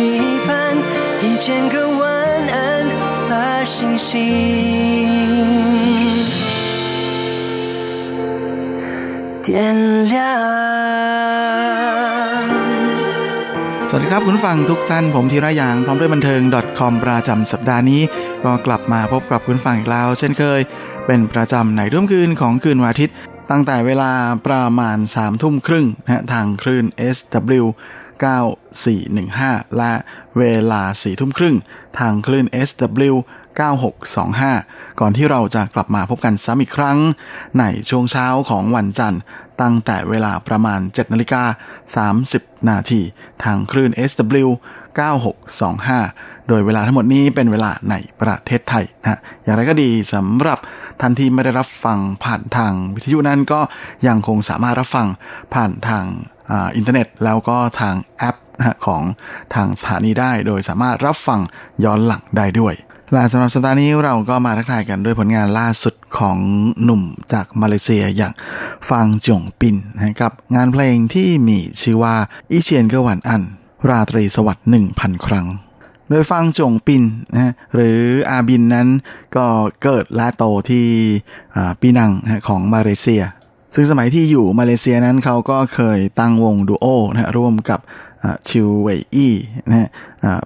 [0.00, 0.76] 期盼，
[1.22, 2.02] 一千个晚
[2.54, 2.56] 安，
[3.28, 4.10] 把星星。
[9.42, 10.14] 点亮。
[13.90, 16.40] สวัสดีครับคุณฟังทุกท่านผมธีระยางพร้อมด้วยบันเทิง
[16.78, 18.02] .com ประจำสัปดาห์นี้
[18.44, 20.60] ก็กลับมาพบกับคุณฟังอีกแล้ว เช่นเคย
[21.06, 23.14] เป็นประจำในร่วมคืนของคืนวันอาทิตย์
[23.50, 24.12] ตั้งแต่เวลา
[24.46, 26.84] ประมาณ3ทุ่มครึ่งนะทางคลื่น
[27.16, 27.64] SW
[28.21, 29.93] 9415 และ
[30.37, 31.55] เวลา4ทุ่มครึ่ง
[31.99, 33.15] ทางคลื่น SW
[34.01, 36.97] 9625 ก่อนที่เราจะกลับมาพบกันซ้ำอีกครั้ง
[37.59, 39.21] ในช่วงเช้าของวันจันทร์
[39.61, 41.43] ตั้งแต่เวลาประมาณ 7นาฬิกา
[42.17, 43.01] 30 นาที
[43.43, 44.47] ทางคลื่น SW
[45.69, 50.59] 9625 โดยเวลาทั้งหมดนี้เป็นเวลาในประเทศไทยนะ อย่างไรก็ดีสำหรับ
[51.01, 53.59] ท่านที่ไม่ได้รับฟังผ่านทางวิทยุนั้นก็
[54.07, 55.07] ยังคงสามารถรับฟัง
[55.53, 56.05] ผ่านทาง
[56.75, 58.35] อินเทอร์เน็ต แล้วก็ทางแอป
[58.85, 59.01] ของ
[59.53, 61.39] ทางสถานีได้ โดยสามารถรับฟัง
[61.83, 62.73] ย้อนหลังได้ด้วย
[63.13, 66.37] และสำหรับสัปดาห์นี้เราก็มาทักทายกันด้วยผลงานล่าสุดของ
[66.83, 67.01] หนุ่ม
[67.33, 68.33] จากมาเลเซียอย่าง
[68.89, 72.15] ฟางจงปินนะกับงานเพลงที่มีชื่อว่า
[72.51, 73.41] 一千個晚安
[73.89, 75.47] ราตรีสวัสดิ์หนึ่งพันครั้ง
[76.09, 77.99] โดยฟางจงปินนะหรือ
[78.29, 78.87] อาบินนั้น
[79.35, 79.45] ก็
[79.83, 80.85] เกิดและโตที่
[81.81, 82.11] ปีนัง
[82.47, 83.23] ของมาเลเซีย
[83.75, 87.79] ซึ่งสมัยที่อยู่มาเลเซียนั้นเขาก็เคยตั้งวงดูโอนะร่วมกับ
[88.47, 89.33] ชิวเวยอี้
[89.67, 89.89] นะ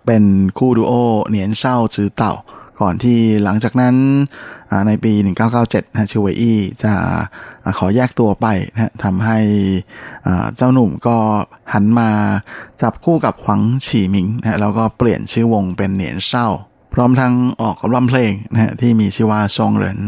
[0.05, 0.23] เป็น
[0.57, 0.93] คู่ดูโอ
[1.27, 2.33] เหนียนเช่าจือเต่า
[2.81, 3.95] ก่อนที่หลังจากนั้น
[4.87, 5.13] ในปี
[5.53, 6.93] 1997นะชิวเวยอี้จะ
[7.77, 9.39] ขอแยกตัวไปนะทำให้
[10.55, 11.17] เจ้าหนุ่มก็
[11.73, 12.09] หันมา
[12.81, 16.47] จับคู่กับหวังฉีหมิงนะแล้วก็เปลี่ยนชื่อวงเป็นเหนียนเช่า
[16.93, 19.99] พร้อมทั้งออกร้องเพลงนะที่มีชื่อว่าซองเหริน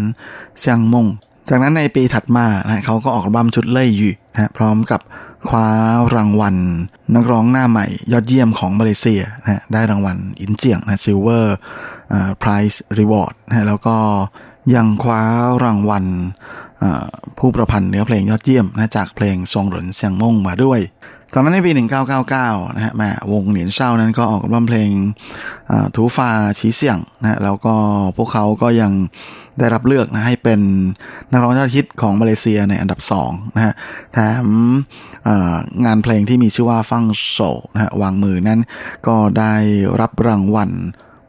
[0.60, 1.08] เซียงมง
[1.50, 5.02] จากนั้นในปีถัดมานะเขาก็ออกอัลบั้มชุดเล่ยอยู่นะพร้อมกับ
[5.48, 5.68] คว้า
[6.16, 6.56] รางวัล
[7.16, 11.58] นักร้องหน้าใหม่ ยอดเยี่ยมของมาเลเซียนะได้รางวัลอินเจียงนะซิลเวอร์
[12.40, 13.98] ไพรส์รีวอร์ดนะแล้วก็
[14.76, 15.22] ยังคว้า
[15.64, 16.06] รางวัล
[17.40, 20.80] ผู้ประพันธ์เนื้อเพลงยอดเยี่ยมนะจากเพลงทรงหลนเซียงม่งมาด้วย
[21.34, 21.72] จากนั้นในปี
[22.24, 24.90] 1999 นะฮะแม่วงเหนียนเศร้านั้นก็ออกอัลบั้มเพลง
[25.96, 27.76] ทูฟาชีเสียงนะแล้วก็
[28.18, 28.92] พวกเขาก็ยัง
[29.60, 30.60] ได้รับเลือกนะให้เป็น
[31.32, 33.74] นักร้องยอดฮิตของมาเลเซียในอันดับ2นะฮะ
[34.14, 34.48] แถม
[35.86, 37.40] งานเพลงที่มีชื่อว่าฟังโซ
[37.74, 38.60] นะฮะวางมือนั้น
[39.08, 39.56] ก็ได้
[40.02, 40.72] รับรางวัล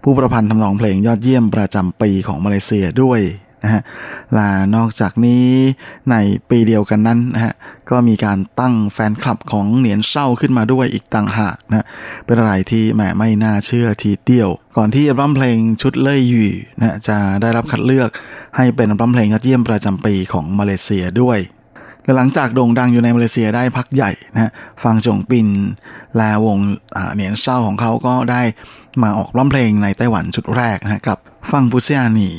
[0.03, 3.21] ผู้ประพันธ์ทำนองเพลงยอดเยี่ยมประจำปีของมาเลเซียด้วย
[3.63, 3.83] นะฮะ
[4.35, 5.47] แลานอกจากนี้
[6.11, 6.17] ใน
[6.49, 7.55] ปีเดียวกันนั้นนะฮะ
[7.91, 11.87] ก็มีการตั้งแฟนคลับของเหนียนเศร้าขึ้นมาด้วยอีกต่างหากนะ
[12.25, 16.43] เป็นอะไรที่แหมไม่น่าเชื่อทีเดียว ก่อนที่อัลบั้มเพลงชุดเล่ยอยู่
[16.79, 18.11] นะจะได้รับคัดเลือก
[18.57, 21.41] ให้เป็นอัลบั้มเพลงยอดเยี่ยมประจำปีของมาเลเซียด้วย
[22.05, 24.51] และหลังจากโด่งดังอยู่ในมาเลเซียได้พักใหญ่นะฮะ
[24.85, 25.49] ฟังจงปิน
[26.17, 26.59] และวง
[27.15, 28.43] เหนียนเศร้าของเขาก็ได้
[29.03, 31.19] มาออกร้องเพลงในไต้หวันชุดแรกนะกับ
[31.51, 32.31] ฟังปุเซียนี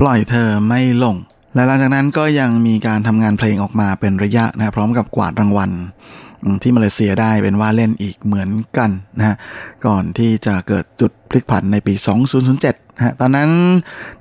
[0.00, 1.16] ปล่อยเธอไม่ลง
[1.54, 5.70] และหลังจากนั้นก็ยังมีการทำงานเพลงออกมาเป็นระยะนะพร้อมกับกวาดรางวัล
[6.62, 9.36] ที่มาเลเซียได้เป็นว่าเล่นอีกเหมือนกันนะฮะ
[9.86, 11.94] ก่อนที่จะเกิดจุดพลิกผันในปี
[12.46, 13.50] 2007นะฮะตอนนั้น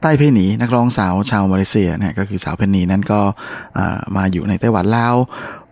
[0.02, 3.22] ใต้เพนีนักร้องสาวชาวมาเลเซียนะก็คือสาวเพนีนั้นก็
[4.16, 5.16] มาอยู่ในไต้หวันแล้ว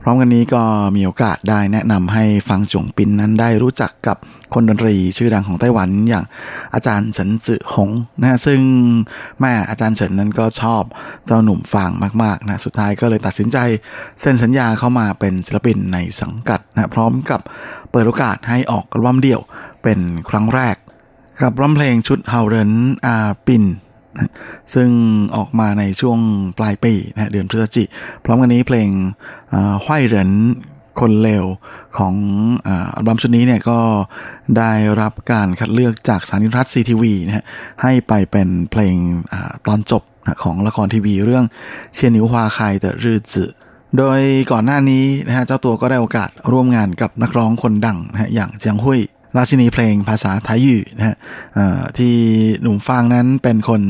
[0.06, 0.64] พร้อมกันนี้ก็
[0.96, 4.18] มีโอกาสได้แนะนำให้ฟังจงปินนั้นได้รู้จักกับ
[4.54, 6.26] คนดนตรีชื่อดังของไต้หวันอย่าง
[6.74, 7.90] อาจารย์เฉินจื่อหง
[8.22, 8.62] นะซึ่ง
[9.40, 10.84] แม่อาจารย์เฉินนั้นก็ชอบ
[11.26, 11.92] เจ้าหนุ่มฟาง
[12.24, 13.58] มากๆนะสุดท้ายก็เลยตัดสินใจ
[14.22, 17.42] เซ็นสัญญาเข้ามาเป็นศิลปินในสังกัดนะพร้อมกับ
[17.92, 19.42] เปิดโอกาสให้ออกอัลบั้มเดี่ยว
[19.84, 20.00] เป็น
[20.30, 20.76] ครั้งแรก
[21.42, 22.72] กับร้องเพลงชุดเฮาเรน
[23.06, 23.16] อา
[23.48, 23.64] ปิน
[24.74, 24.90] ซึ่ง
[25.36, 26.20] ออกมาในช่วง
[26.58, 27.88] ปลายปีนะเดือนพฤศจิก
[28.26, 28.90] พร้อมกันนี้เพลง
[29.86, 30.32] ห้อยเหริน
[31.00, 31.46] คนเลว
[31.98, 32.14] ของ
[32.68, 33.80] อัลบั้มชุดนี้เนี่ยก็
[34.58, 37.46] ได้รับการคัดเลือกจากสถานีรัฐซีทีวีนะฮะ
[37.82, 38.96] ให้ไปเป็นเพลง
[39.34, 39.36] อ
[39.68, 40.04] ตอนจบ
[40.44, 41.46] ของละครทีวีเรื่อง
[41.94, 43.46] เชียนิวฮวาคายแต่รื่จื
[43.98, 44.20] โดย
[44.52, 49.02] ก่อนหน้านี้นะฮะเจ้าตัวก็ได้โอกาสร่วมงานกับนักร้องคนดังนะฮะอย่างเจียงหุย
[49.38, 51.16] ราชินีเพลงภาษาไทยยู่นะฮะ
[51.98, 52.14] ที่
[52.62, 53.82] หนุ่มฟางนั้นเป็นคน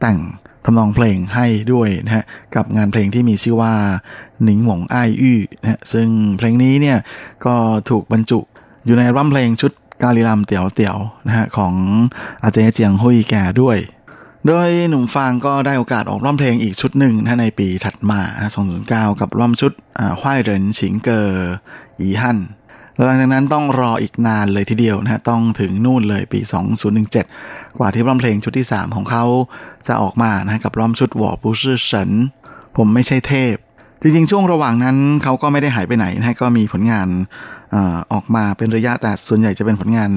[0.00, 0.18] แต่ง
[0.64, 2.24] ทำนองเพลงให้ด้วยนะฮะ
[2.54, 3.74] กับงานเพลงที่มีชื่อว่า
[4.44, 6.08] หนิงหวงอ้ายอื้อนะฮะซึ่ง
[6.38, 6.98] เพลงนี้เนี่ย
[7.46, 7.54] ก็
[7.90, 8.40] ถูกบรรจุ
[8.84, 9.72] อยู่ในรัมเพลงชุด
[10.02, 11.74] กาลีลำเตียวเตียวนะฮะของ
[12.42, 13.78] อาเจเจียงหุยแก่ด้วย
[14.46, 18.20] โดยหนุ่มฟางก็ได้โอกาสออกร้องเพลงอีกชุดหนึ่งนะในปีถัดมา
[18.70, 19.72] 2009กับร้องชุด
[20.20, 21.20] หว้ายเหรินฉิงเกอ
[22.00, 22.38] อีฮั่น
[23.06, 26.40] หลังจากนั้นต้องรออีกนานเลยทีเดียวนะต้องถึงนู่นเลยปี
[27.08, 29.24] 2017 กว่าที่ร้องเพลงชุดที่ 3 ของเขา
[29.86, 32.10] จะออกมานะกับร้องชุดวอปูชื่อฉัน
[32.76, 33.56] ผมไม่ใช่เทพ
[34.00, 37.08] จริงๆ ช่วงระหว่างนั้นเขาก็ไม่ได้หายไปไหนนะก็มีผลงาน
[37.74, 37.76] อ
[38.12, 40.10] ออกมาเป็นระยะแต่ส่วนใหญ่จะเป็นผลงาน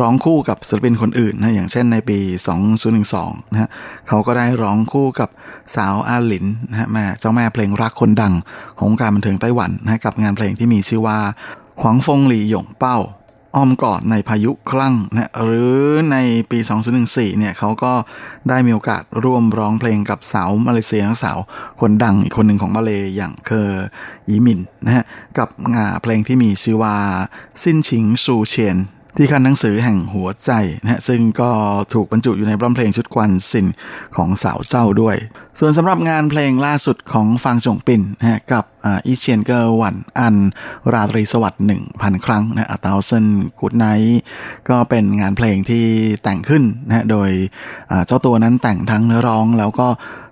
[0.00, 2.18] ร้องคู่กับศิลปินคนอื่นนะอย่างเช่นในปี
[2.86, 3.68] 2012นะฮะ
[4.08, 5.28] เขาก็ได้ร้องคู่กับ
[5.76, 8.34] สาวอาหลินนะฮะแม่เจ้าแม่เพลงรักคนดัง
[8.80, 11.18] ของการบันเทิงไต้หวันนะกับงานเพลงที่มีชื่อว่า
[11.80, 12.98] ขวางฟงหลี่หยงเป้า
[13.56, 15.78] อ้อมกอดในพายุคลั่งนะหรือ
[16.12, 16.16] ใน
[16.50, 16.58] ปี
[16.98, 17.92] 2014เนี่ยเขาก็
[18.48, 21.38] ได้มีโอกาสร่วมร้องเพลงกับสาวมาเลเซียสาว
[21.80, 23.72] คนดังอีกคนหนึ่งของมาเลอย่างเคอ
[24.28, 25.04] อีมินนะฮะ
[25.38, 26.94] กับงาเพลงที่มีชื่อว่า
[27.62, 28.78] สินชิงซูเชียน
[29.18, 30.50] ที่คันหนังสือแห่งหัวใจ
[30.82, 31.50] นะฮะซึ่งก็
[31.94, 33.66] ถูกบรรจุอยู่ในร้องเพลงชุดควันสิน
[34.16, 35.16] ของสาวเจ้าด้วย
[35.58, 40.36] ส่วนสำหรับงานเพลงล่าสุดของฟางจงปินนะฮะกับอีเชียนเกอร์วันอัน
[40.92, 43.26] ราตรีสวัสดิ์หนึ่งพันครั้งนะ A Thousand
[43.58, 44.20] Goodnights
[44.68, 45.84] ก็เป็นงานเพลงที่
[46.22, 47.30] แต่งขึ้นนะโดย
[48.06, 49.88] เจ้าตัวนั้นแต่งทั้งเนื้อร้องแล้วก็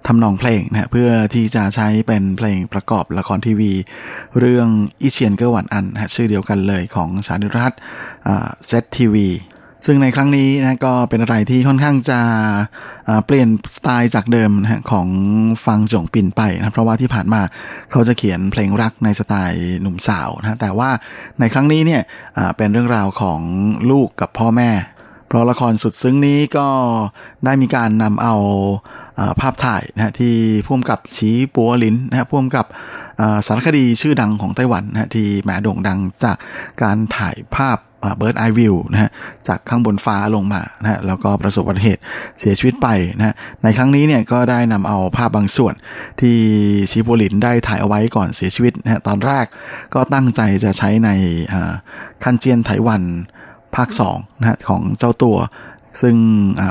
[0.06, 3.72] ทำนองเพลงนะเพื่อที่จะใช้เป็นเพลงประกอบละครทีวี
[4.38, 4.68] เรื่อง
[5.02, 7.72] 一千個晚安นะชื่อเดียวกันเลยของสาริรัต
[8.66, 9.28] เซตทีวี
[9.86, 12.20] ซึ่งในครั้งนี้นะก็เป็นอะไรที่ค่อนข้างจะ
[13.26, 15.08] เปลี่ยนสไตล์จากเดิมนะของ
[15.66, 17.40] ฟังจงปินไปนะเพราะว่าที่ผ่านมา
[17.90, 20.90] เขาจะเขียนเพลงรักในสไตล์หนุ่มสาวนะแต่ว่า
[21.40, 22.02] ในครั้งนี้เนี่ย
[22.56, 23.40] เป็นเรื่องราวของ
[23.90, 24.70] ลูกกับพ่อแม่
[25.28, 26.68] เพราะละครสุดซึ้งนี้ก็
[27.44, 28.34] ได้มีการนำเอา
[29.40, 30.34] ภาพถ่ายนะที่
[30.66, 32.66] พ่วงกับชีปัวลินนะพ่วงกับ
[33.46, 36.36] สารคดีชื่อดังของไต้หวันนะที่แหมโด่งดังจาก
[36.82, 37.78] การถ่ายภาพ
[38.16, 39.10] เบิร์ดไอวิวนะฮะ
[39.48, 42.00] จากข้างบนฟ้าลงมานะฮะแล้วก็ประสบอุบัติเหตุ
[42.40, 42.88] เสียชีวิตไป
[43.18, 45.74] นะฮะในครั้งนี้เนี่ยก็ได้นำเอาภาพบางส่วน
[46.20, 46.36] ที่
[46.90, 49.46] ชิโปลินได้ถ่ายเอาไว้ก่อนเสียชีวิตนะฮะตอนแรก
[49.94, 51.10] ก็ตั้งใจจะใช้ใน
[52.22, 53.02] 看見台灣
[53.76, 55.36] ภาค2นะฮะของเจ้าตัว
[56.02, 56.14] ซึ่ง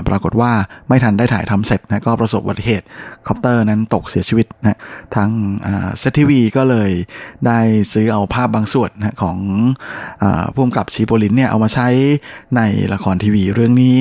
[0.08, 0.52] ปรากฏว่า
[0.88, 2.86] ไม่ทันได้ถ่ายทำเสร็จนะก็ประสบอุบัติเหตุ
[3.28, 4.78] คอปเตอร์นั้นตกเสียชีวิตนะ
[5.16, 5.30] ทาง
[6.00, 6.92] SET TV ก็เลย
[7.48, 7.60] ได้
[7.94, 9.38] ซื้อเอาภาพบางส่วนนะของ
[10.54, 11.88] ผู้กำกับชีโปลินเนี่ยเอามาใช้
[12.56, 12.62] ใน
[12.94, 13.98] ละครทีวีเรื่องนี้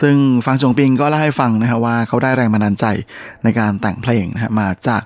[0.00, 2.86] ซึ่งฟังจงปิงก็เล่าให้ฟังนะครับว่าเขาได้แรงบันดาลใจ
[3.44, 5.02] ในการแต่งเพลงนะมาจาก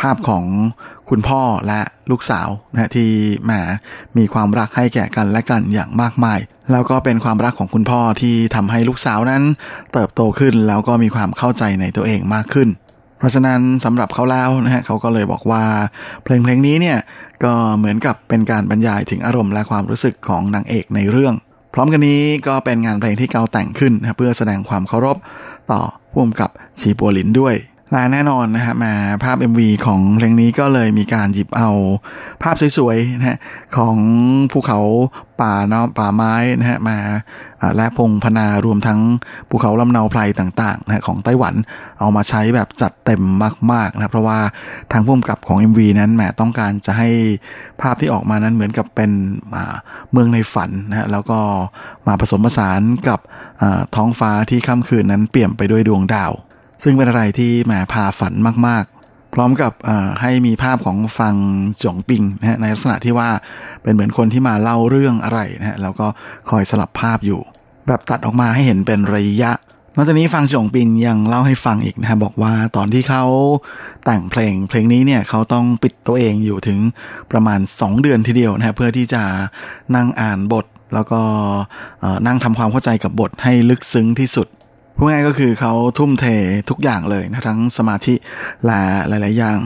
[0.00, 0.44] ภาพของ
[1.10, 1.80] คุณพ่อและ
[2.10, 3.10] ลูกสาวนะที่
[3.44, 3.52] แหม
[4.18, 6.38] มีความรักให้แก่กันและกันอย่างมากมาย
[6.72, 9.42] แล้วก็เป็นความรักของคุณพ่อที่ทำให้ลูกสาวนั้น
[9.92, 12.68] เติบโตขึ้นแล้วก็มีความเข้าใจในตัวเองมากขึ้น
[13.18, 15.64] เพราะฉะนั้นสำหรับเขาแล้วนะฮะเขาก็เลยบอกว่า
[16.24, 16.98] เพลงเพลงนี้เนี่ย
[17.44, 21.34] ก็เหมือนกับเป็นการบรรยายถึงอารมณ์และความรู้สึกของนางเอกในเรื่อง
[21.74, 25.16] พร้อมกันนี้ก็เป็นงานเพลงที่เกาแต่งขึ้นนะเพื่อแสดงความเคารพ
[25.70, 25.80] ต่อ
[26.12, 27.54] ผู้กำกับชีปัวลินด้วย
[27.94, 31.70] ละแน่นอนนะฮะมาภาพ MV ของเพลงนี้ก็เลยมีการหยิบเอา
[32.42, 33.38] ภาพสวยๆนะฮะ
[33.76, 33.96] ของ
[34.52, 34.80] ภูเขา
[35.40, 36.98] ป่าเนาะป่าไม้นะฮะมา
[37.76, 39.00] และพงพนารวมทั้ง
[39.50, 41.54] ภูเขาลำเนาไพรต่างๆนะของไต้หวัน
[41.98, 43.22] เอามาใช้แบบจัดเต็ม
[43.72, 44.38] มากๆนะเพราะว่า
[44.92, 47.10] ทางผู้กำกับของ MV นั้นแหมต้องการจะให้
[47.80, 49.10] ภาพที่ออกมานั้นเหมือนกับเป็น
[50.12, 51.38] เมืองในฝันนะฮะแล้วก็
[52.06, 53.20] มาผสมผสานกับ
[53.96, 56.32] ท้องฟ้าที่ค่ำคืนนั้นเปี่ยมไปด้วยดวงดาว
[56.82, 58.34] ซึ่งเป็นอะไรที่แหมพาฝัน
[58.66, 59.72] มาก ๆ พร้อมกับ
[60.20, 61.34] ให้มีภาพของฟัง
[61.82, 63.30] จงปิงนะฮะในลักษณะที่ว่า
[63.82, 66.06] เป็นเหมือนคนที่มาเล่าเรื่องอะไรนะฮะแล้วก็
[66.50, 67.40] คอยสลับภาพอยู่
[67.86, 69.52] แบบตัดออกมาให้เห็นเป็นระยะ
[69.96, 73.24] นอกจากนี้ฟังจงปิงยังเล่าให้ฟังอีกนะฮะบอกว่าตอนที่เขา
[74.04, 76.78] แต่งเพลงเพลงนี้เนี่ยเขาต้องปิดตัวเองอยู่ถึง
[77.32, 79.22] ประมาณ 2 เดือนทีเดียวนะฮะเพื่อที่จะ
[79.96, 81.20] นั่งอ่านบทแล้วก็
[82.26, 84.46] นั่งทำความเข้าใจกับบทให้ลึกซึ้งที่สุด
[85.02, 86.24] พูดง่ายก็คือเขาทุ่มเท
[86.70, 88.14] ทุกอย่างเลยนะทั้งสมาธิ
[88.66, 89.58] และหลาย ๆ อย่าง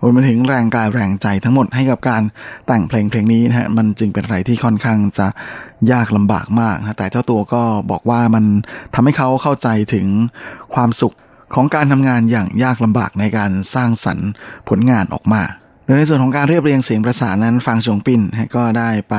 [0.00, 2.22] รวมไปถึงแรงกายแรงใจทั้งหมดให้กับการ
[2.66, 5.26] แต่งเพลงเพลงนี้นะฮะมันจึงเป็นอะไรที่ค่อนข้างจะ
[5.92, 8.44] ยากลำบากมากนะแต่เจ้าตัวก็บอกว่ามัน
[8.94, 10.06] ทำให้เขาเข้าใจถึง
[10.74, 11.14] ความสุข
[11.54, 14.28] ของการทำงานอย่างยากลำบากในการสร้างสรรค์
[14.68, 15.42] ผลงานออกมา
[15.84, 18.20] โดยในส่วนของการเรียบเรียงเสียงประสานนั้นฟังชงปิน
[18.56, 19.16] ก็ได้ไป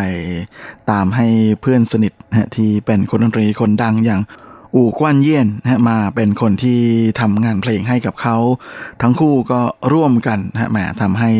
[0.91, 1.27] ตามให้
[1.61, 2.13] เพื่อนสนิท
[2.55, 4.21] ที่เป็นคนดนตรีคนดังอย่าง
[4.75, 6.79] อู่กวนเยี่ยนนะมาเป็นคนที่
[7.19, 8.37] ทำงานเพลงให้กับเขา
[9.01, 9.59] ทั้งคู่ก็
[9.93, 11.31] ร่วมกันนะแหมทำให้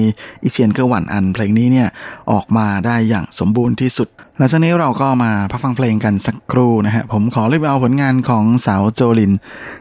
[0.43, 1.87] อิเชียนเกอร์วันอันเพลงนี้เนี่ย
[2.31, 4.07] ออกมาได้อย่างสมบูรณ์ที่สุด
[4.37, 9.33] หลังจากนี้เราก็มาพักฟังเพลงกันสักครู่นะฮะ ผมขอเลือกเอาผลงานของสาวโจลิน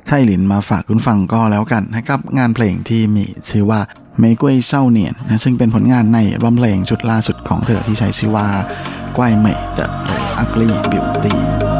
[0.06, 3.80] ใช่หลินมาฝากคุณฟังก็แล้วกันนะครับ งานเพลงที่มีชื่อว่า
[4.18, 8.48] เมกวยเศร้าเนียนนะซึ่งเป็นผลงานในรัมเพลงชุดล่าสุดของเธอที่ใช้ชื่อว่า
[9.16, 9.86] ก้วยเมย์ The
[10.42, 11.71] Ugly Beauty Baby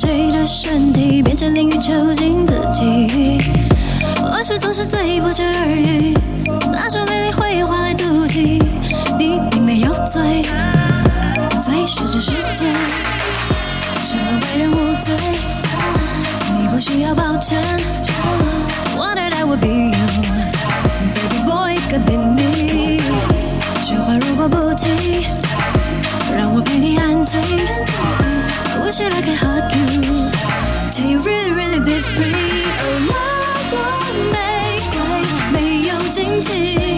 [0.00, 3.38] 谁的身体变成凌云囚禁自己？
[4.22, 6.16] 往事总是最不值而语，
[6.72, 8.62] 拿出美丽回忆换来妒忌。
[9.18, 10.40] 你并没有罪，
[11.62, 12.64] 罪是这世界，
[14.06, 14.74] 什么为人无
[15.04, 15.14] 罪？
[16.56, 17.62] 你不需要抱歉。
[18.96, 20.06] Wanted I would be you,
[21.14, 23.02] baby boy could be me.
[23.84, 24.96] 雪花如果不停，
[26.34, 27.38] 让我陪你安静。
[28.89, 29.85] Wish I could hug you,
[30.91, 32.63] Till you really really be free。
[32.79, 33.13] 哦，那
[33.71, 33.73] 朵
[34.31, 34.35] 玫
[34.91, 34.95] 瑰
[35.51, 35.55] 没
[35.87, 36.88] 有荆棘，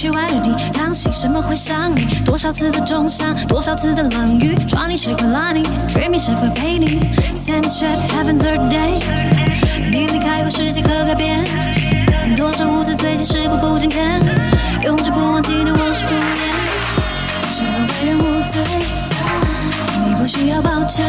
[0.00, 2.06] 虚伪的你，藏心什么会想你？
[2.24, 6.86] 多少次的重伤，多少次的冷雨，抓你谁会拉你？Dreaming 谁会陪你
[7.36, 8.98] ？Same shit happen third day，
[9.92, 11.44] 你离开后世界可改变。
[12.34, 14.18] 多少无字最近时过不经迁，
[14.84, 16.24] 永志不忘纪念往事不言。
[18.00, 18.62] 为人无罪，
[20.06, 21.06] 你不需要抱歉。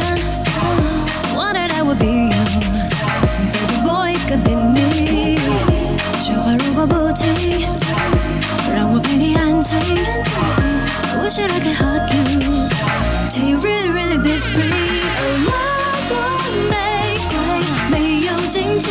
[1.34, 5.38] What did I would be you，baby boy，can be me。
[6.22, 7.32] 雪花如果不停。
[8.74, 9.78] 让我陪你安静。
[9.80, 12.24] I Wish that I could hug you
[13.30, 14.72] till you really really be free。
[15.18, 15.52] 哦，那
[16.10, 16.14] 朵
[16.70, 16.74] 玫
[17.30, 17.36] 瑰
[17.92, 17.94] 没
[18.26, 18.90] 有荆棘，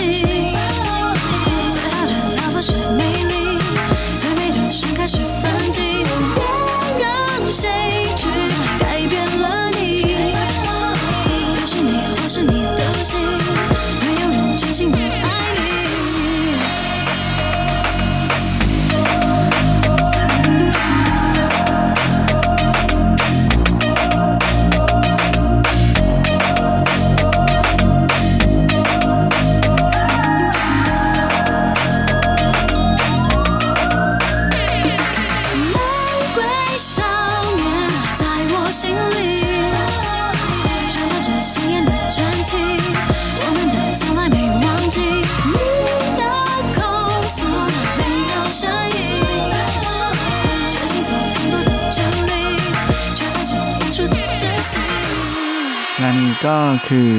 [56.47, 56.57] ก็
[56.89, 57.13] คือ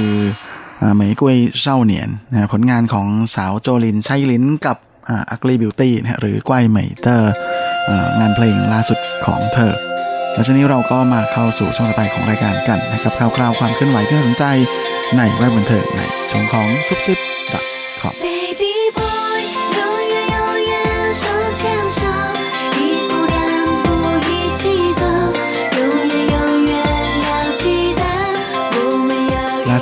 [0.95, 4.77] 玫瑰少年นะผลงานของสาวโจลินชัยลินกับ
[5.31, 7.31] Ugly Beauty นะหรือ怪美的
[8.19, 9.73] งานเพลงล่าสุดของเธอ
[10.33, 14.45] แล้วช่วงนี้เราก็มาเข้าสู่ช่วงต่อไปของรายการกันนะครับข่าวคราวความเคลื่อนไหวที่น่าสนใจ
[15.17, 17.17] ในแวดบันเทิงในช่วงของซุบซิบ
[17.53, 17.65] ดอท
[18.01, 18.40] คอม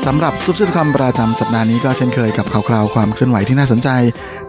[0.05, 3.89] สำหรับซุบซิบคอมประจำสัปดาห์นี้ก็เช่นเคยกับข่าวคราวความเคลื่อนไหวที่น่าสนใจ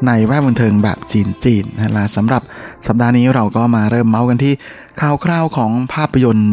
[0.06, 2.42] ในแวดบันเทิงแบบจีนจีนนะและสำหรับ
[2.86, 4.54] สัปดาห์นี้เราก็มาเริ่มเมาส์กันที่
[5.00, 6.52] ข่าวคราวของภาพยนตร์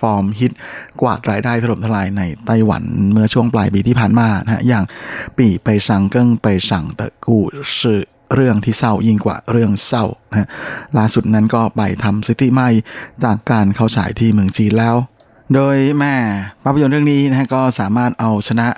[0.00, 0.52] ฟอร์มฮิต
[1.00, 2.82] กวาดรายได้ถล่มทลายในไต้หวัน
[3.12, 4.84] เมื่อช่วงปลายปีที่ผ่านมานะฮะอย่าง
[5.38, 8.00] 比悲傷更悲傷的故事
[8.34, 10.48] เรื่องที่เศร้ายิ่งกว่าเรื่องเศร้านะฮะ
[10.98, 12.68] ล่าสุดนั้นก็ไปทำสถิติใหม่
[13.24, 14.96] จากการเข้าฉายที่เมืองจีนแล้ว
[15.54, 16.14] โดยแม่
[16.64, 18.68] ภาพยนตร์เรื่องนี้นะฮะก็สามารถเอาชนะ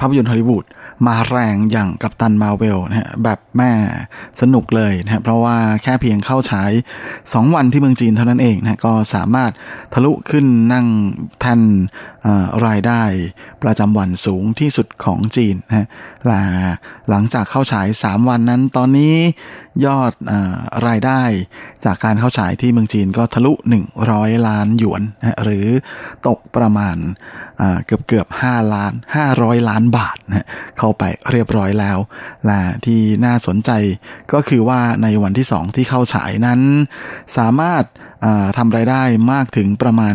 [0.00, 0.64] ภาพยนตร์ฮอลลีวูด
[1.06, 3.70] มาแรงอย่างกัปตันมาเวลนะฮะแบบแม่
[4.40, 6.72] สนุกเลยนะฮะเพราะว่าแค่เพียงเข้าฉาย
[7.12, 9.50] 2 วันที่เมืองจีนเท่านั้นเองนะฮะก็สามารถ
[9.92, 10.86] ทะลุขึ้นนั่ง
[11.40, 11.60] แทน
[12.66, 13.02] รายได้
[13.62, 15.86] ประจำวันสูงที่สุดของจีนนะฮะ
[16.30, 16.40] ละ
[17.10, 19.14] หลังจากเข้าฉาย 3 วันนั้นตอนนี้
[19.86, 20.54] ยอดอา
[20.86, 21.22] รายได้
[21.84, 23.52] จากการเข้าฉายที่เมืองจีนก็ทะลุ
[24.00, 25.66] 100 ล้านหยวนนะฮะหรือ
[26.26, 26.96] ตกประมาณ
[27.60, 28.92] อ่าเกือบเกือบ5ล้าน
[29.30, 30.46] 500 ล้านบาทนะฮะ
[30.78, 31.98] เข้าไปเรียบร้อยแล้ว
[32.46, 33.70] และที่น่าสนใจ
[34.32, 36.60] ก็คือว่าในวันที่ 2 ที่เข้าฉายนั้น
[37.36, 37.84] สามารถ
[38.58, 39.02] ทำรายได้
[39.32, 40.14] มากถึงประมาณ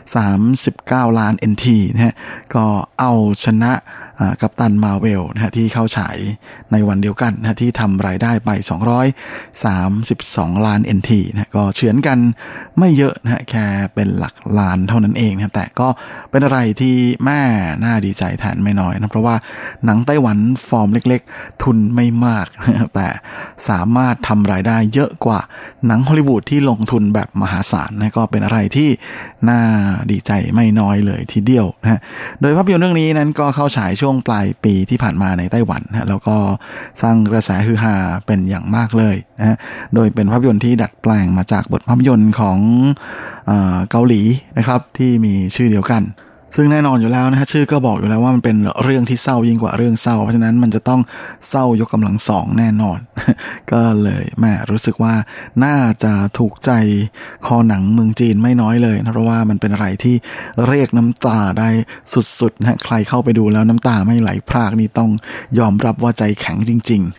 [0.00, 2.14] 239 ล้าน NT นะฮะ
[2.54, 2.64] ก็
[3.00, 3.12] เอา
[3.44, 3.72] ชนะ
[4.40, 6.16] กัปตันมาเวลนะฮะที่เข้าฉาย
[6.72, 8.50] ในวันเดียวกันนะฮะที่ทำรายได้ไป
[9.78, 12.18] 232 ล้าน NT นะะก็เฉือนกัน
[12.78, 15.88] ไม่เยอะนะฮะแค่เป็นหลักล้านเท่านั้นเองนะแต่ก็
[16.30, 17.40] เป็นอะไรที่แม่
[17.84, 19.36] น่าดีใจแทนไม่น้อยนะเพราะว่า
[19.84, 22.46] หนังไต้หวันฟอร์มเล็กๆ ทุนไม่มาก
[22.94, 23.08] แต่
[23.68, 25.40] สามารถทำรายได้เยอะกว่า
[25.86, 28.88] หนังฮอลลีวูดที่ลงทุนแบบมหาศาลนะก็เป็นอะไรที่
[29.48, 29.60] น่า
[30.10, 32.00] ดีใจไม่น้อยเลยทีเดียวนะ
[32.40, 36.36] โดยภาพยนตร์เรื่องนี้นั้นก็เข้าฉายช่วงปลายปีที่ผ่านมาในไต้หวันนะแล้วก็
[37.02, 37.94] สร้างกระแสฮือฮา
[38.26, 39.56] เป็นอย่างมากเลยนะ
[39.94, 42.58] โดยเป็นภาพยนตร์ที่ดัดแปลงมาจากบทภาพยนตร์ของ
[43.90, 44.22] เกาหลี
[44.58, 46.02] นะครับที่มีชื่อเดียวกัน
[46.54, 51.00] ซึ่งแน่นอนอยู่แล้วนะฮะชื่อก็บอกอยู่แล้วว่ามันเป็นเรื่องที่เศร้ายิ่งกว่าเรื่องเศร้า เพราะฉะนั้นมันจะต้อง
[51.48, 52.98] เศร้ายกกำลังสองแน่นอน
[53.72, 55.14] ก็เลยแม่รู้สึกว่า
[55.64, 56.70] น่าจะถูกใจ
[57.46, 60.14] คอหนังเมืองจีนไม่น้อยเลยนะเพราะว่ามันเป็นอะไรที่
[60.68, 61.68] เรียกน้ำตาได้
[62.40, 65.10] สุดๆนะใครเข้าไปดูแล้วน้ำตาไม่ไหลพรากนี่ต้อง
[65.58, 67.12] ยอมรับว่าใจแข็งจริง ๆ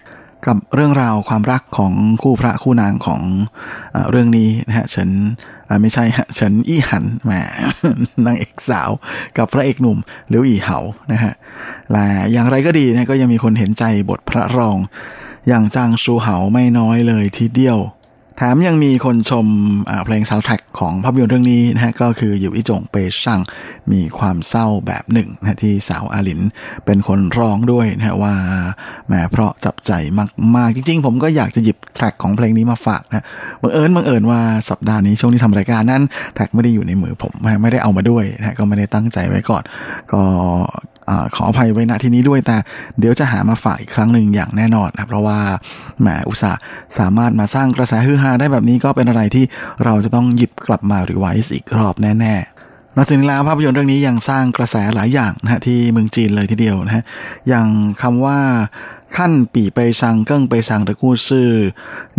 [0.47, 3.21] กับเรื่องราวความรักของคู่พระคู่นางของ
[3.95, 5.09] อเรื่องนี้นะฮะเฉิน
[5.81, 7.31] ไม่ใช่ฮะเฉินอี้หันแหม
[8.25, 8.89] นางเอกสาว
[9.37, 9.97] กับพระเอกหนุ่ม
[10.29, 10.77] หลิวอีเหา
[11.11, 11.33] นะฮะ
[11.91, 14.77] และอย่างไรก็ดีนะก็ยังมีคนเห็นใจบทพระรอง
[15.47, 17.77] อย่างจางชูเหาไม่น้อยเลยทีเดียว
[18.39, 19.47] แถมยังมีคนชม
[20.05, 23.39] เพลงซาวด์แทร็กของภาพยนตร์เรื่องนี้นะฮะก็คืออยู่อิจงเปช่าง
[23.91, 26.41] มีความเศร้าแบบหนึ่งนะที่สาวอาลิน
[26.85, 28.33] เป็นคนร้องด้วยนะว่า
[29.07, 29.91] แหมเพราะจับใจ
[30.55, 33.25] มากๆ จริงๆ ผมก็อยากจะหยิบแทร็กของเพลงนี้มาฝากนะ
[33.61, 39.63] บังเอิญบังเอิญว่าสัปดาห์นี้ช่วงที่ทำรายการนั้นแทร็กไม่ได้อยู่ในมือผมไม่ได้เอามาด้วยนะก็ไม่ได้ตั้งใจไว้ก่อน
[40.11, 40.21] ก็
[41.35, 42.57] ขออภัยไว้ณที่นี้ด้วยแต่
[42.99, 45.39] เดี๋ยวจะหามาฝากอีกครั้งหนึ่งอย่างแน่นอนนะเพราะว่า
[46.01, 46.59] แหมอุตสาห์
[46.99, 49.45] สามารถมาสร้างกระแสฮือฮาได้แบบนี้ก็เป็นอะไรที่
[49.85, 57.03] เราจะต้องหยิบกลับมารีไวซ์อีกรอบแน่ๆนอกจากนี้แล้วภาพยนตร์เรื่องนี้ยังสร้างกระแสหลายอย่างนะฮะที่เมืองจีนเลยทีเดียวนะฮะ
[57.47, 57.67] อย่าง
[58.01, 58.39] คำว่า
[59.17, 61.49] ขั้นปีไปชังเกิ้งไปชังตะกู้ชื่อ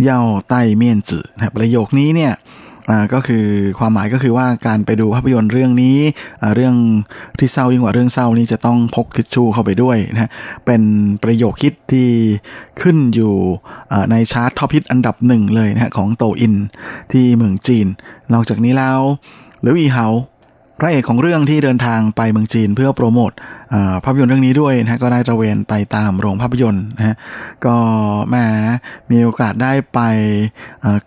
[0.03, 2.33] เย่าใต้เมียนจื่อนะประโยคนี้เนี่ย
[3.13, 3.45] ก็คือ
[3.79, 5.97] ความหมายก็คือว่าการไปดูภาพยนตร์เรื่องนี้
[6.55, 6.75] เรื่อง
[7.39, 10.31] ที่เศร้ายิ่งกว่าเรื่องเศร้านี้จะต้องพกทิชชู่เข้าไปด้วยนะ
[10.65, 10.81] เป็น
[11.23, 12.09] ประโยคฮิตที่
[12.81, 13.33] ขึ้นอยู่
[14.11, 16.55] ในชาร์ตท็อปฮิตอันดับหนึ่งเลยนะของโตอิน
[17.11, 17.87] ที่เมืองจีน
[18.33, 18.99] นอกจากนี้แล้ว
[19.61, 20.05] หลิวอี่เฮา
[20.79, 23.31] พระเอกของเรื่องที่เดินทางไปเมืองจีนเพื่อโปรโมท
[24.03, 27.15] ภาพยนตร์เรื่องนี้ด้วยนะก็ได้ตระเวนไปตามโรงภาพยนตร์นะฮะ
[27.65, 27.75] ก็
[28.29, 28.45] แหม
[29.11, 29.99] มีโอกาสได้ไป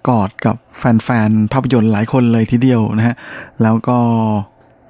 [0.08, 3.14] กอดกับแฟนๆภาพยนตร์หลายคนเลยทีเดียวนะฮะ
[3.62, 3.98] แล้วก็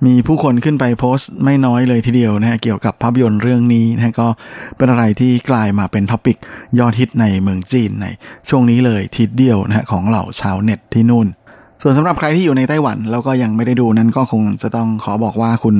[0.07, 4.29] มีผู้คนขึ้นไปโพสต์ไม่น้อยเลยทีเดียวนะฮะเกี่ยวกับภาพยนตร์เรื่องนี้นะก็
[4.77, 6.37] เป็นอะไรที่กลายมาเป็น topic
[6.79, 8.07] ยอดฮิตในเมืองจีนใน
[8.49, 11.27] ช่วงนี้เลยทีเดียวนะฮะของเหล่าชาวเน็ตที่นู่น
[11.85, 15.77] ส่วนสำหรับใครที่อยู่ในไต้หวันแล้วก็ยังไม่ได้ดูนั้นก็คงจะต้องขอบอกว่าคุณ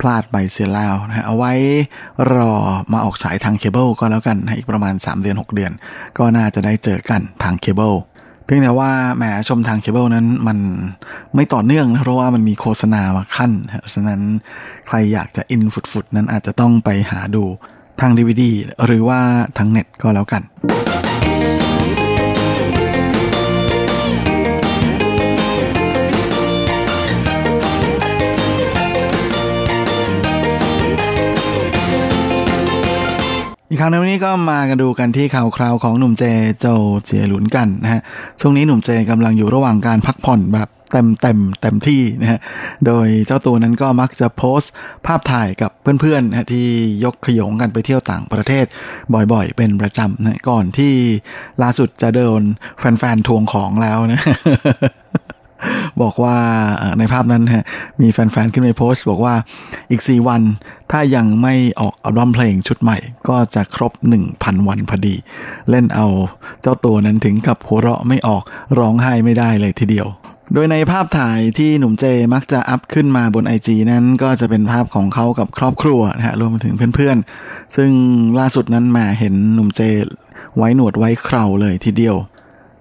[0.00, 1.52] พลาดไปเสียแล้วนะเอาไว้
[2.32, 2.52] รอ
[2.92, 5.72] มาออกฉายทางเคเบิลก็แล้วกันอีกประมาณ 3 เดือน 6 เดือน
[6.18, 7.92] ก็น่าจะได้เจอกันทางเคเบิล
[8.44, 10.58] เพียงแต่ว่าแหมชมทางเคเบิลนั้นมัน
[11.34, 13.52] ไม่ต่อเนื่องนะเพราะว่ามันมีโฆษณามาคั่น
[13.94, 14.20] ฉะนั้น
[14.86, 17.44] ใครอยากจะอินสุดๆนั้นอาจจะต้องไปหาดู
[18.00, 18.52] ทางดีวดี
[18.84, 19.20] หรือว่า
[19.58, 20.42] ทางเน็ตก็แล้วกัน
[33.82, 36.24] ครั้งในวันนี้ก็มากันดูกันที่ข่าวคราวของหนุ่มเจ
[36.60, 36.66] โจ
[37.04, 38.00] เจียหลุนกันนะฮะ
[38.40, 42.40] ช่วงนี้หนุ่มเจกำลังอยู่ระหว่างการพักผ่อนแบบเต็มเต็มเต็มที่นะฮะ
[42.86, 44.72] โดยเจ้าตัวนั้นก็มักจะโพสต์
[45.06, 45.70] ภาพถ่ายกับ
[46.00, 46.68] เพื่อนๆนะที่
[47.04, 48.64] ยกขยงกันไปเที่ยวต่างประเทศ
[49.32, 50.94] บ่อยๆ เป็นประจำนะก่อนที่
[51.62, 52.42] ล่าสุดจะเดิน
[52.78, 54.20] แฟนๆทวงของแล้วนะ
[56.02, 56.36] บอกว่า
[56.98, 57.64] ในภาพนั้นฮะ
[58.02, 59.34] มีแฟนๆ ขึ้นไปโพสต์ บอกว่า
[59.90, 60.42] อีก 4 วัน
[60.90, 62.98] ถ้ายังไม่ออกอัลบั้มเพลงชุดใหม่
[63.28, 63.92] ก็จะครบ
[64.30, 65.14] 1,000 วันพอดี
[65.70, 66.06] เล่นเอา
[66.62, 68.42] เจ้าตัวนั้นถึงกับหัวเราะไม่ออก
[68.78, 70.08] ร้องไห้ไม่ได้เลยทีเดียว
[70.54, 72.04] โดยในภาพถ่ายที่หนุ่มเจ
[72.34, 77.90] มักจะอัพขึ้นมาบนไอจีนั้นก็จะเป็นภาพของเขากับครอบครัวนะฮะรวมไปถึงเพื่อนๆ ซึ่ง
[78.38, 79.80] ล่าสุดนั้นมาเห็นหนุ่มเจ
[80.56, 82.16] ไว้หนวดไว้เคราเลยทีเดียว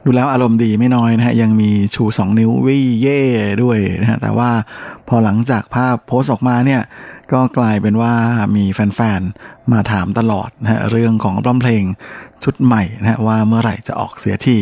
[0.06, 3.22] ดูแล้วอารมณ์ดีไม่น้อยนะฮะ ยังมีชูสองนิ้ววิเย่
[3.64, 4.50] ด้วยนะฮะ แต่ว่า
[5.08, 6.82] พอหลังจากภาพโพสต์ออกมาเนี่ย
[7.32, 8.14] ก็กลายเป็นว่า
[8.56, 11.84] มีแฟนๆ มาถามตลอดนะฮะ เรื่องของร้องเพลง
[12.44, 14.58] ชุดใหม่นะฮะ ว่าเมื่อไหร่จะออกเสียที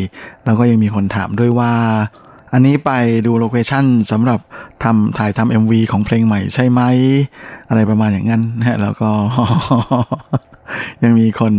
[0.45, 1.73] แล้วก็ยังมีคนถามด้วยว่า
[2.53, 2.91] อันนี้ไป
[3.25, 4.39] ดู location สำหรับ
[4.83, 6.81] ทำถ่ายทำ MV ของเพลงใหม่ใช่ไหม
[7.69, 9.09] อะไรประมาณอย่างนั้นนะฮะแล้วก็
[11.03, 11.53] ยังมีคน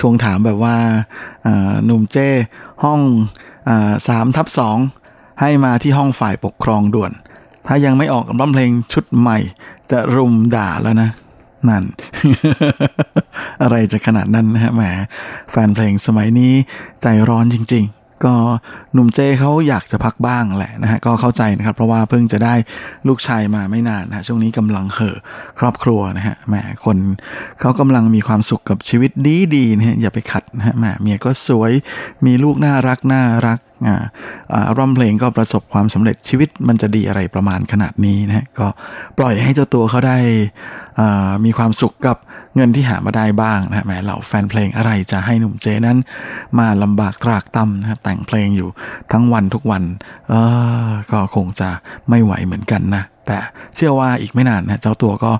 [0.00, 0.76] ทวงถามแบบว่า
[1.84, 2.28] หนุ่มเจ้
[2.84, 3.00] ห้อง
[4.08, 4.78] สามทับสอง
[5.40, 7.12] ให้มาที่ห้องฝ่ายปกครองด่วน
[7.66, 9.38] ถ้ายังไม่ออกร้องเพลงชุดใหม่
[9.90, 11.10] จะรุมด่าแล้วนะ
[11.68, 11.84] นั่น
[13.62, 14.82] อะไรจะขนาดนั้นนะฮะแหม
[15.50, 16.52] แฟนเพลงสมัยนี้
[17.02, 18.34] ใจร้อนจริง ๆ ก็
[18.92, 22.54] หนุ่มเจเขาอยากจะพักบ้างแหละนะฮะก็เข้าใจนะครับเพราะว่าเพิ่งจะได้
[23.08, 25.16] ลูกชายมาไม่นานนะช่วงนี้กำลังเห่อ
[25.58, 26.54] ครอบครัวนะฮะแหม
[26.84, 26.96] คน
[27.60, 31.72] เขากำลังมีความสุขกับชีวิตดีดีนะฮะอย่าไปขัดนะฮะแหมเมียก็สวย
[32.26, 38.66] มีลูกน่ารักน่ารักอ่าร่ำเพลงก็ประสบความสำเร็จชีวิตมันจะดีอะไรประมาณขนาดนี้นะฮะก็
[39.18, 40.18] ปล่อยให้เจ้าตัวเขาได้
[41.44, 42.16] มีความสุขกับ
[42.56, 45.98] เงินที่หามาได้บ้างนะฮะแหมเหล่าแฟนเพลงอะไรจะให้หนุ่มเจนั้น
[46.58, 48.68] มาลำบากตรากตำนะแต่งเพลงอยู่
[49.12, 49.82] ทั้งวันทุกวัน
[50.28, 50.34] เอ
[50.86, 51.68] อก็คงจะ
[52.08, 53.38] ไม่ไหวเหมือนกันนะ แต่
[53.74, 55.32] เชื่อว่าอีกไม่นานนะเจ้าตัวก็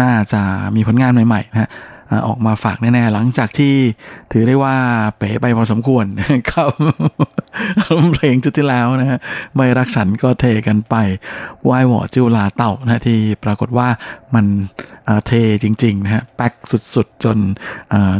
[0.00, 0.40] น่าจะ
[0.76, 1.70] มีผลงานใหม่ๆนะ
[2.26, 3.74] ออกมาฝากแน่ๆ หลังจากที่
[4.32, 4.76] ถือได้ว่า
[5.18, 6.04] เป๋ไปพอสมควร
[6.50, 6.70] ครับ
[7.88, 9.18] รมเพลงจุดที่แล้วนะฮะ
[9.56, 10.94] ไม่รักฉันก็เทกันไป
[11.68, 13.88] วายหวอจิวลาเต่านะที่ปรากฏว่า
[14.34, 14.46] มัน
[15.26, 15.32] เท
[15.62, 16.52] จริงๆนะฮะแป๊ก
[16.94, 17.38] สุดๆ จน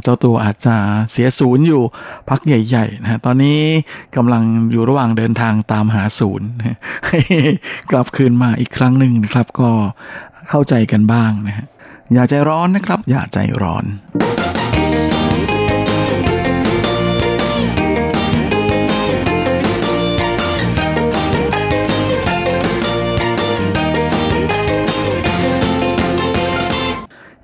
[0.03, 0.76] เจ้าตัวอาจจะ
[1.12, 1.82] เสียศูนย์อยู่
[2.28, 3.61] พักใหญ่ๆนะฮะตอนนี้
[4.16, 6.49] กำลังอยู่ระหว่างเดินทางตามหาศูนย์
[7.91, 9.70] กลับคืนมาอีกครั้งหนึ่งนะครับก็
[10.49, 11.66] เข้าใจกันบ้างนะฮะ
[12.14, 13.84] อย่าใจร้อนนะครับ อย่าใจร้อน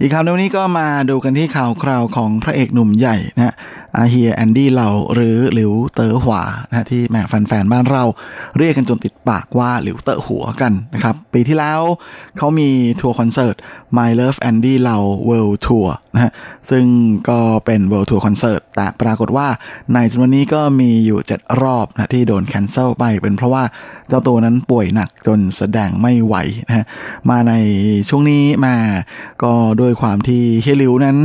[0.05, 3.55] อีกข่าวในวันนี้ก็มาดูกันที่ข่าวคราวของพระเอกหนุ่มใหญ่นะ
[3.97, 8.05] อาเฮียแอนดี้เหลาหรือหลิวเต๋อหัวนะที่แหมแฟนๆบ้านเรา
[8.59, 11.81] เรียกกันจนติดปากว่าหลิวเต๋อหัวกันนะครับปีที่แล้ว
[12.37, 12.69] เขามี
[13.01, 13.55] ทัวร์คอนเสิร์ต
[13.97, 16.33] My Love Andy Lau World Tour นะฮะ
[16.71, 16.85] ซึ่ง
[17.29, 19.49] ก็เป็น World Tour Concert แต่ปรากฏว่า
[19.95, 23.65] ในจำนวนนี้ก็มีอยู่ 7 รอบนะที่โดน cancel ไปเป็นเพราะว่า
[24.09, 26.35] เจ้าตัวนั้นป่วยหนักจนแสดงไม่ไหว
[26.67, 26.85] นะฮะ
[27.31, 27.53] มาใน
[28.09, 28.75] ช่วงนี้มา
[29.43, 31.19] ก็ด้วยความที่เฮลิวนั้น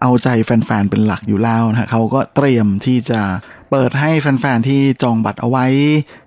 [0.00, 3.20] เอาใจแฟนๆเป็นหลักอยู่แล้วนะเขาก็เตรียมที่จะ
[3.70, 5.66] เปิดให้แฟนๆที่จองบัตรเอาไว้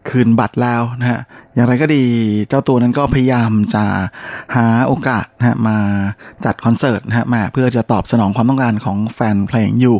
[0.10, 1.20] คืนบัตรแล้วนะฮะ
[1.54, 2.04] อย่างไรก็ดี
[2.50, 3.86] เจ้าตัวนั้นก็พยายามจะ
[4.56, 5.78] หาโอกาสนะฮะมา
[6.46, 9.98] จัดคอนเสิร์ตนะฮะมาเพื่อจะตอบสนองความต้องการของแฟนเพลงอยู่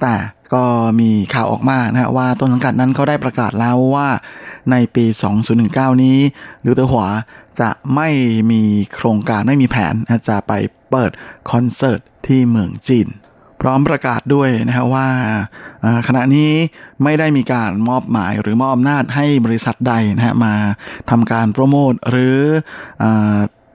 [0.00, 0.14] แต่
[0.54, 0.64] ก็
[1.00, 4.08] มีข่าวออกมานะฮะว่าต้นสังกัดนั้นเขาได้ประกาศแล้วว่า
[4.70, 5.04] ในปี
[5.58, 6.18] 2019 นี้
[6.62, 7.06] หรือเตอหัว
[7.60, 8.08] จะไม่
[8.50, 8.62] มี
[8.94, 10.52] โครงการไม่มีแผนนะจะไป
[10.90, 11.10] เปิด
[11.50, 13.08] คอนเสิร์ตที่เมืองจีน
[13.60, 15.08] พร้อมประกาศด้วยนะครับว่า
[16.06, 16.50] ขณะนี้
[17.02, 20.54] ไม่ได้มีการมอบหมายหรือมอบอำนาจให้บริษัทใดนะฮะมา
[21.10, 22.38] ทำการโปรโมทหรือ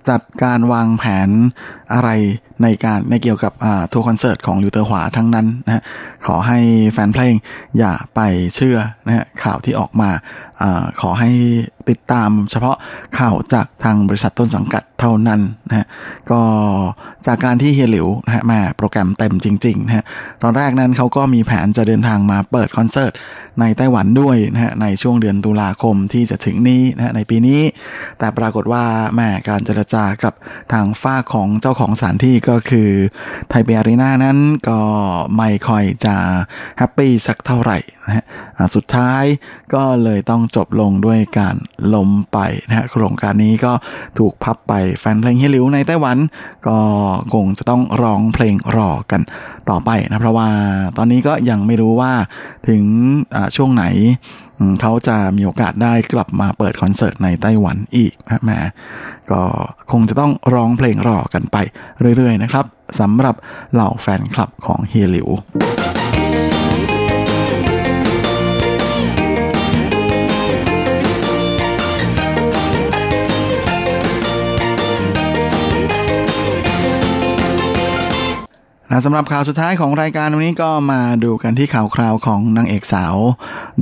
[0.09, 1.29] จัดการวางแผน
[1.93, 2.09] อะไร
[2.63, 3.53] ในการในเกี่ยวกับ
[3.93, 5.83] ทัวร์คอนเสิร์ตของลิวเตอร์หวาทั้งนั้นนะ
[6.25, 6.59] ขอให้
[6.91, 7.33] แฟนเพลง
[7.77, 8.19] อย่าไป
[8.55, 10.09] เชื่อนะฮะข่าวที่ออกมา
[10.61, 10.63] อ
[11.01, 11.31] ขอให้
[11.89, 12.75] ติดตามเฉพาะ
[13.19, 15.85] ข่าวจากทางบริษัทต้นสังกัดเท่านั้นนะฮะ
[16.31, 16.41] ก็
[17.27, 20.03] จากการที่เฮียหลิวนะฮะมาโปรแกรมเต็มจริงๆนะฮะ
[20.41, 23.11] ตอนแรกนั้นเขาก็มีแผนจะเดินทางมาเปิดคอนเสิร์ต
[23.59, 27.61] ในไต้หวันด้วยนะฮะในช่วงเดือนตุลาคมที่จะถึงนี้นะฮะในปีนี้
[28.19, 28.83] แต่ปรากฏว่า
[29.15, 30.33] แม่การเจรจากับ
[30.73, 32.89] ทางฝ้าของเจ้าของของสถานที่ก็คือ
[33.49, 34.37] ไทเปอารีนานั้น
[34.69, 34.79] ก็
[35.37, 36.15] ไม่ค่อยจะ
[36.77, 38.25] แฮปปี้สักเท่าไหร่นะฮะ
[38.75, 39.23] สุดท้าย
[39.73, 41.55] ก็เลยต้องจบลงด้วยการ
[41.93, 43.73] ล้มไปนะฮะโครงการนี้ก็
[44.19, 46.17] ถูกพับไปแฟนเพลงเฮลิวในไต้หวัน
[46.67, 46.77] ก็
[47.33, 49.21] คงจะต้องร้องเพลงรอกัน
[49.69, 50.49] ต่อไปนะเพราะว่า
[50.97, 52.11] ตอนนี้ก็ยังไม่รู้ว่า
[52.67, 52.83] ถึง
[53.55, 53.85] ช่วงไหน
[54.81, 58.59] เขาจะมีโอกาสได้กลับมาเปิดคอนเสิร์ตในไต้หวันอีกนะแม่
[59.31, 59.41] ก็
[59.91, 61.57] คงจะต้องร้องเพลงรอกันไป
[62.17, 62.65] เรื่อยๆนะครับ
[62.99, 63.35] สำหรับ
[63.73, 65.29] เหล่าแฟนคลับของเฮียหลิว
[79.05, 83.15] สำหรับข่าวสุดท้ายของรายการวันนี้ก็มาดูกันที่ข่าวคราวของนางเอกสาว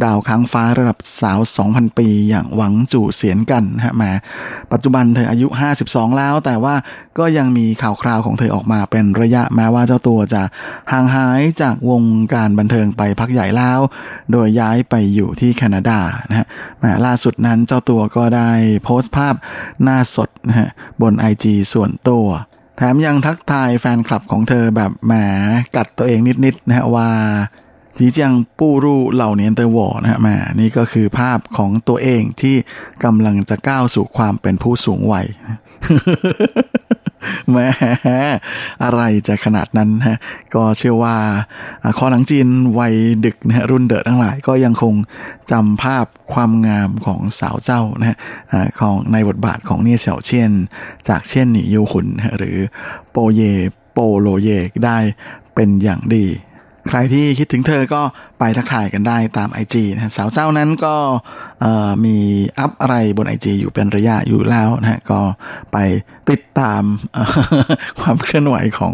[0.03, 1.39] ดาวค้างฟ้าระดับสาว
[1.69, 4.11] 2,000 ปีอย่างหวังจู่เสียนกันฮะมา
[4.71, 5.47] ปัจจุบันเธออายุ
[5.83, 6.75] 52 แล้ว แต่ว่า
[7.19, 10.41] ก็ยังมีข่าวคราวของเธอออกมาเป็นระยะแม้ว่าเจ้าตัวจะ
[10.91, 12.03] ห่างหายจากวง
[12.33, 13.79] การบันเทิงไปพักใหญ่แล้ว
[14.31, 15.99] โดยย้ายไปอยู่ที่แคนาดา
[16.29, 16.47] นะฮะ
[17.05, 18.49] ล่าสุดนั้นเจ้าตัวก็ได้
[18.83, 19.35] โพสต์ภาพ
[19.83, 20.69] หน้าสดนะฮะ
[21.01, 22.27] บน IG ส่วนตัว
[22.81, 25.13] แถมยังทักทายแฟนคลับของเธอแบบแหม
[25.75, 27.09] กัดตัวเองนิดๆนะฮะว่า
[28.03, 30.27] จีเจียงปู้รู้เหล่าเนียนเตอร์วอนะฮะแหม
[30.59, 32.55] นี่ก็คือภาพของตัวเองที่
[33.03, 35.27] กำลังจะก้าวสู่ความเป็นผู้สูงวัย
[37.51, 37.67] แม่
[38.83, 40.17] อะไรจะขนาดนั้นฮะ
[40.55, 41.15] ก็เชื่อว่า
[41.97, 42.47] คอหลังจีน
[42.79, 42.95] วัย
[43.25, 44.93] ดึกนะฮะรุ่นเดอทั้งหลายก็ยังคง
[45.51, 48.17] จำภาพความงามของสาวเจ้านะฮะ
[48.79, 50.51] ของในบทบาทของเนี่ยเฉาเชียน
[51.07, 52.57] จากเช่นหนียูหุนหรือ
[53.11, 53.41] โปเย
[53.93, 54.49] โปโลเย
[54.85, 54.97] ได้
[55.55, 56.25] เป็นอย่างดี
[56.91, 58.01] ใครที่คิดถึงเธอก็
[58.39, 60.95] ไปทักทายกันได้ตาม IG นะสาวเจ้านั้นก็
[62.05, 62.15] มี
[62.59, 65.21] อัพอะไรบน IG อยู่เป็นระยะอยู่แล้วนะฮะก็
[65.71, 65.77] ไป
[66.29, 66.83] ติดตาม
[68.01, 68.93] ความเคลื่อนไหวของ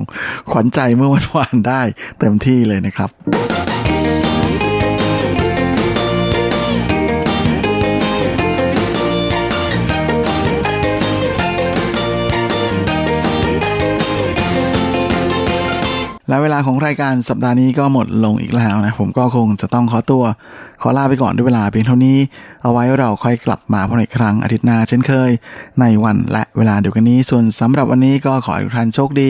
[0.51, 1.81] ขวัญใจเมื่อวันวานได้
[2.19, 3.76] เต็มที่เลยนะครับ
[16.30, 20.23] และเวลาของรายการสัปดาห์นี้ก็หมดลงอีกแล้วนะ ผมก็คงจะต้องขอตัว
[20.82, 22.17] ขอลาไปก่อนด้วยเวลาเพียงเท่านี้
[22.63, 25.32] เอาไว้เราค่อยกลับมาพบอีกครั้งอาทิตย์หน้าเช่นเคย
[25.80, 29.30] ในวันและเวลาเดียวกันนี้ ส่วนสำหรับวันนี้ก็ขอให้ทุกท่านโชคดี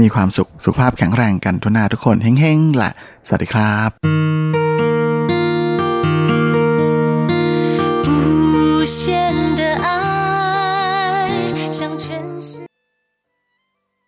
[0.00, 2.90] มีความสุขสุขภาพแข็งแรงกันทุกนาทุกคนเฮ้งๆและ
[3.26, 4.77] สวัสดีครับ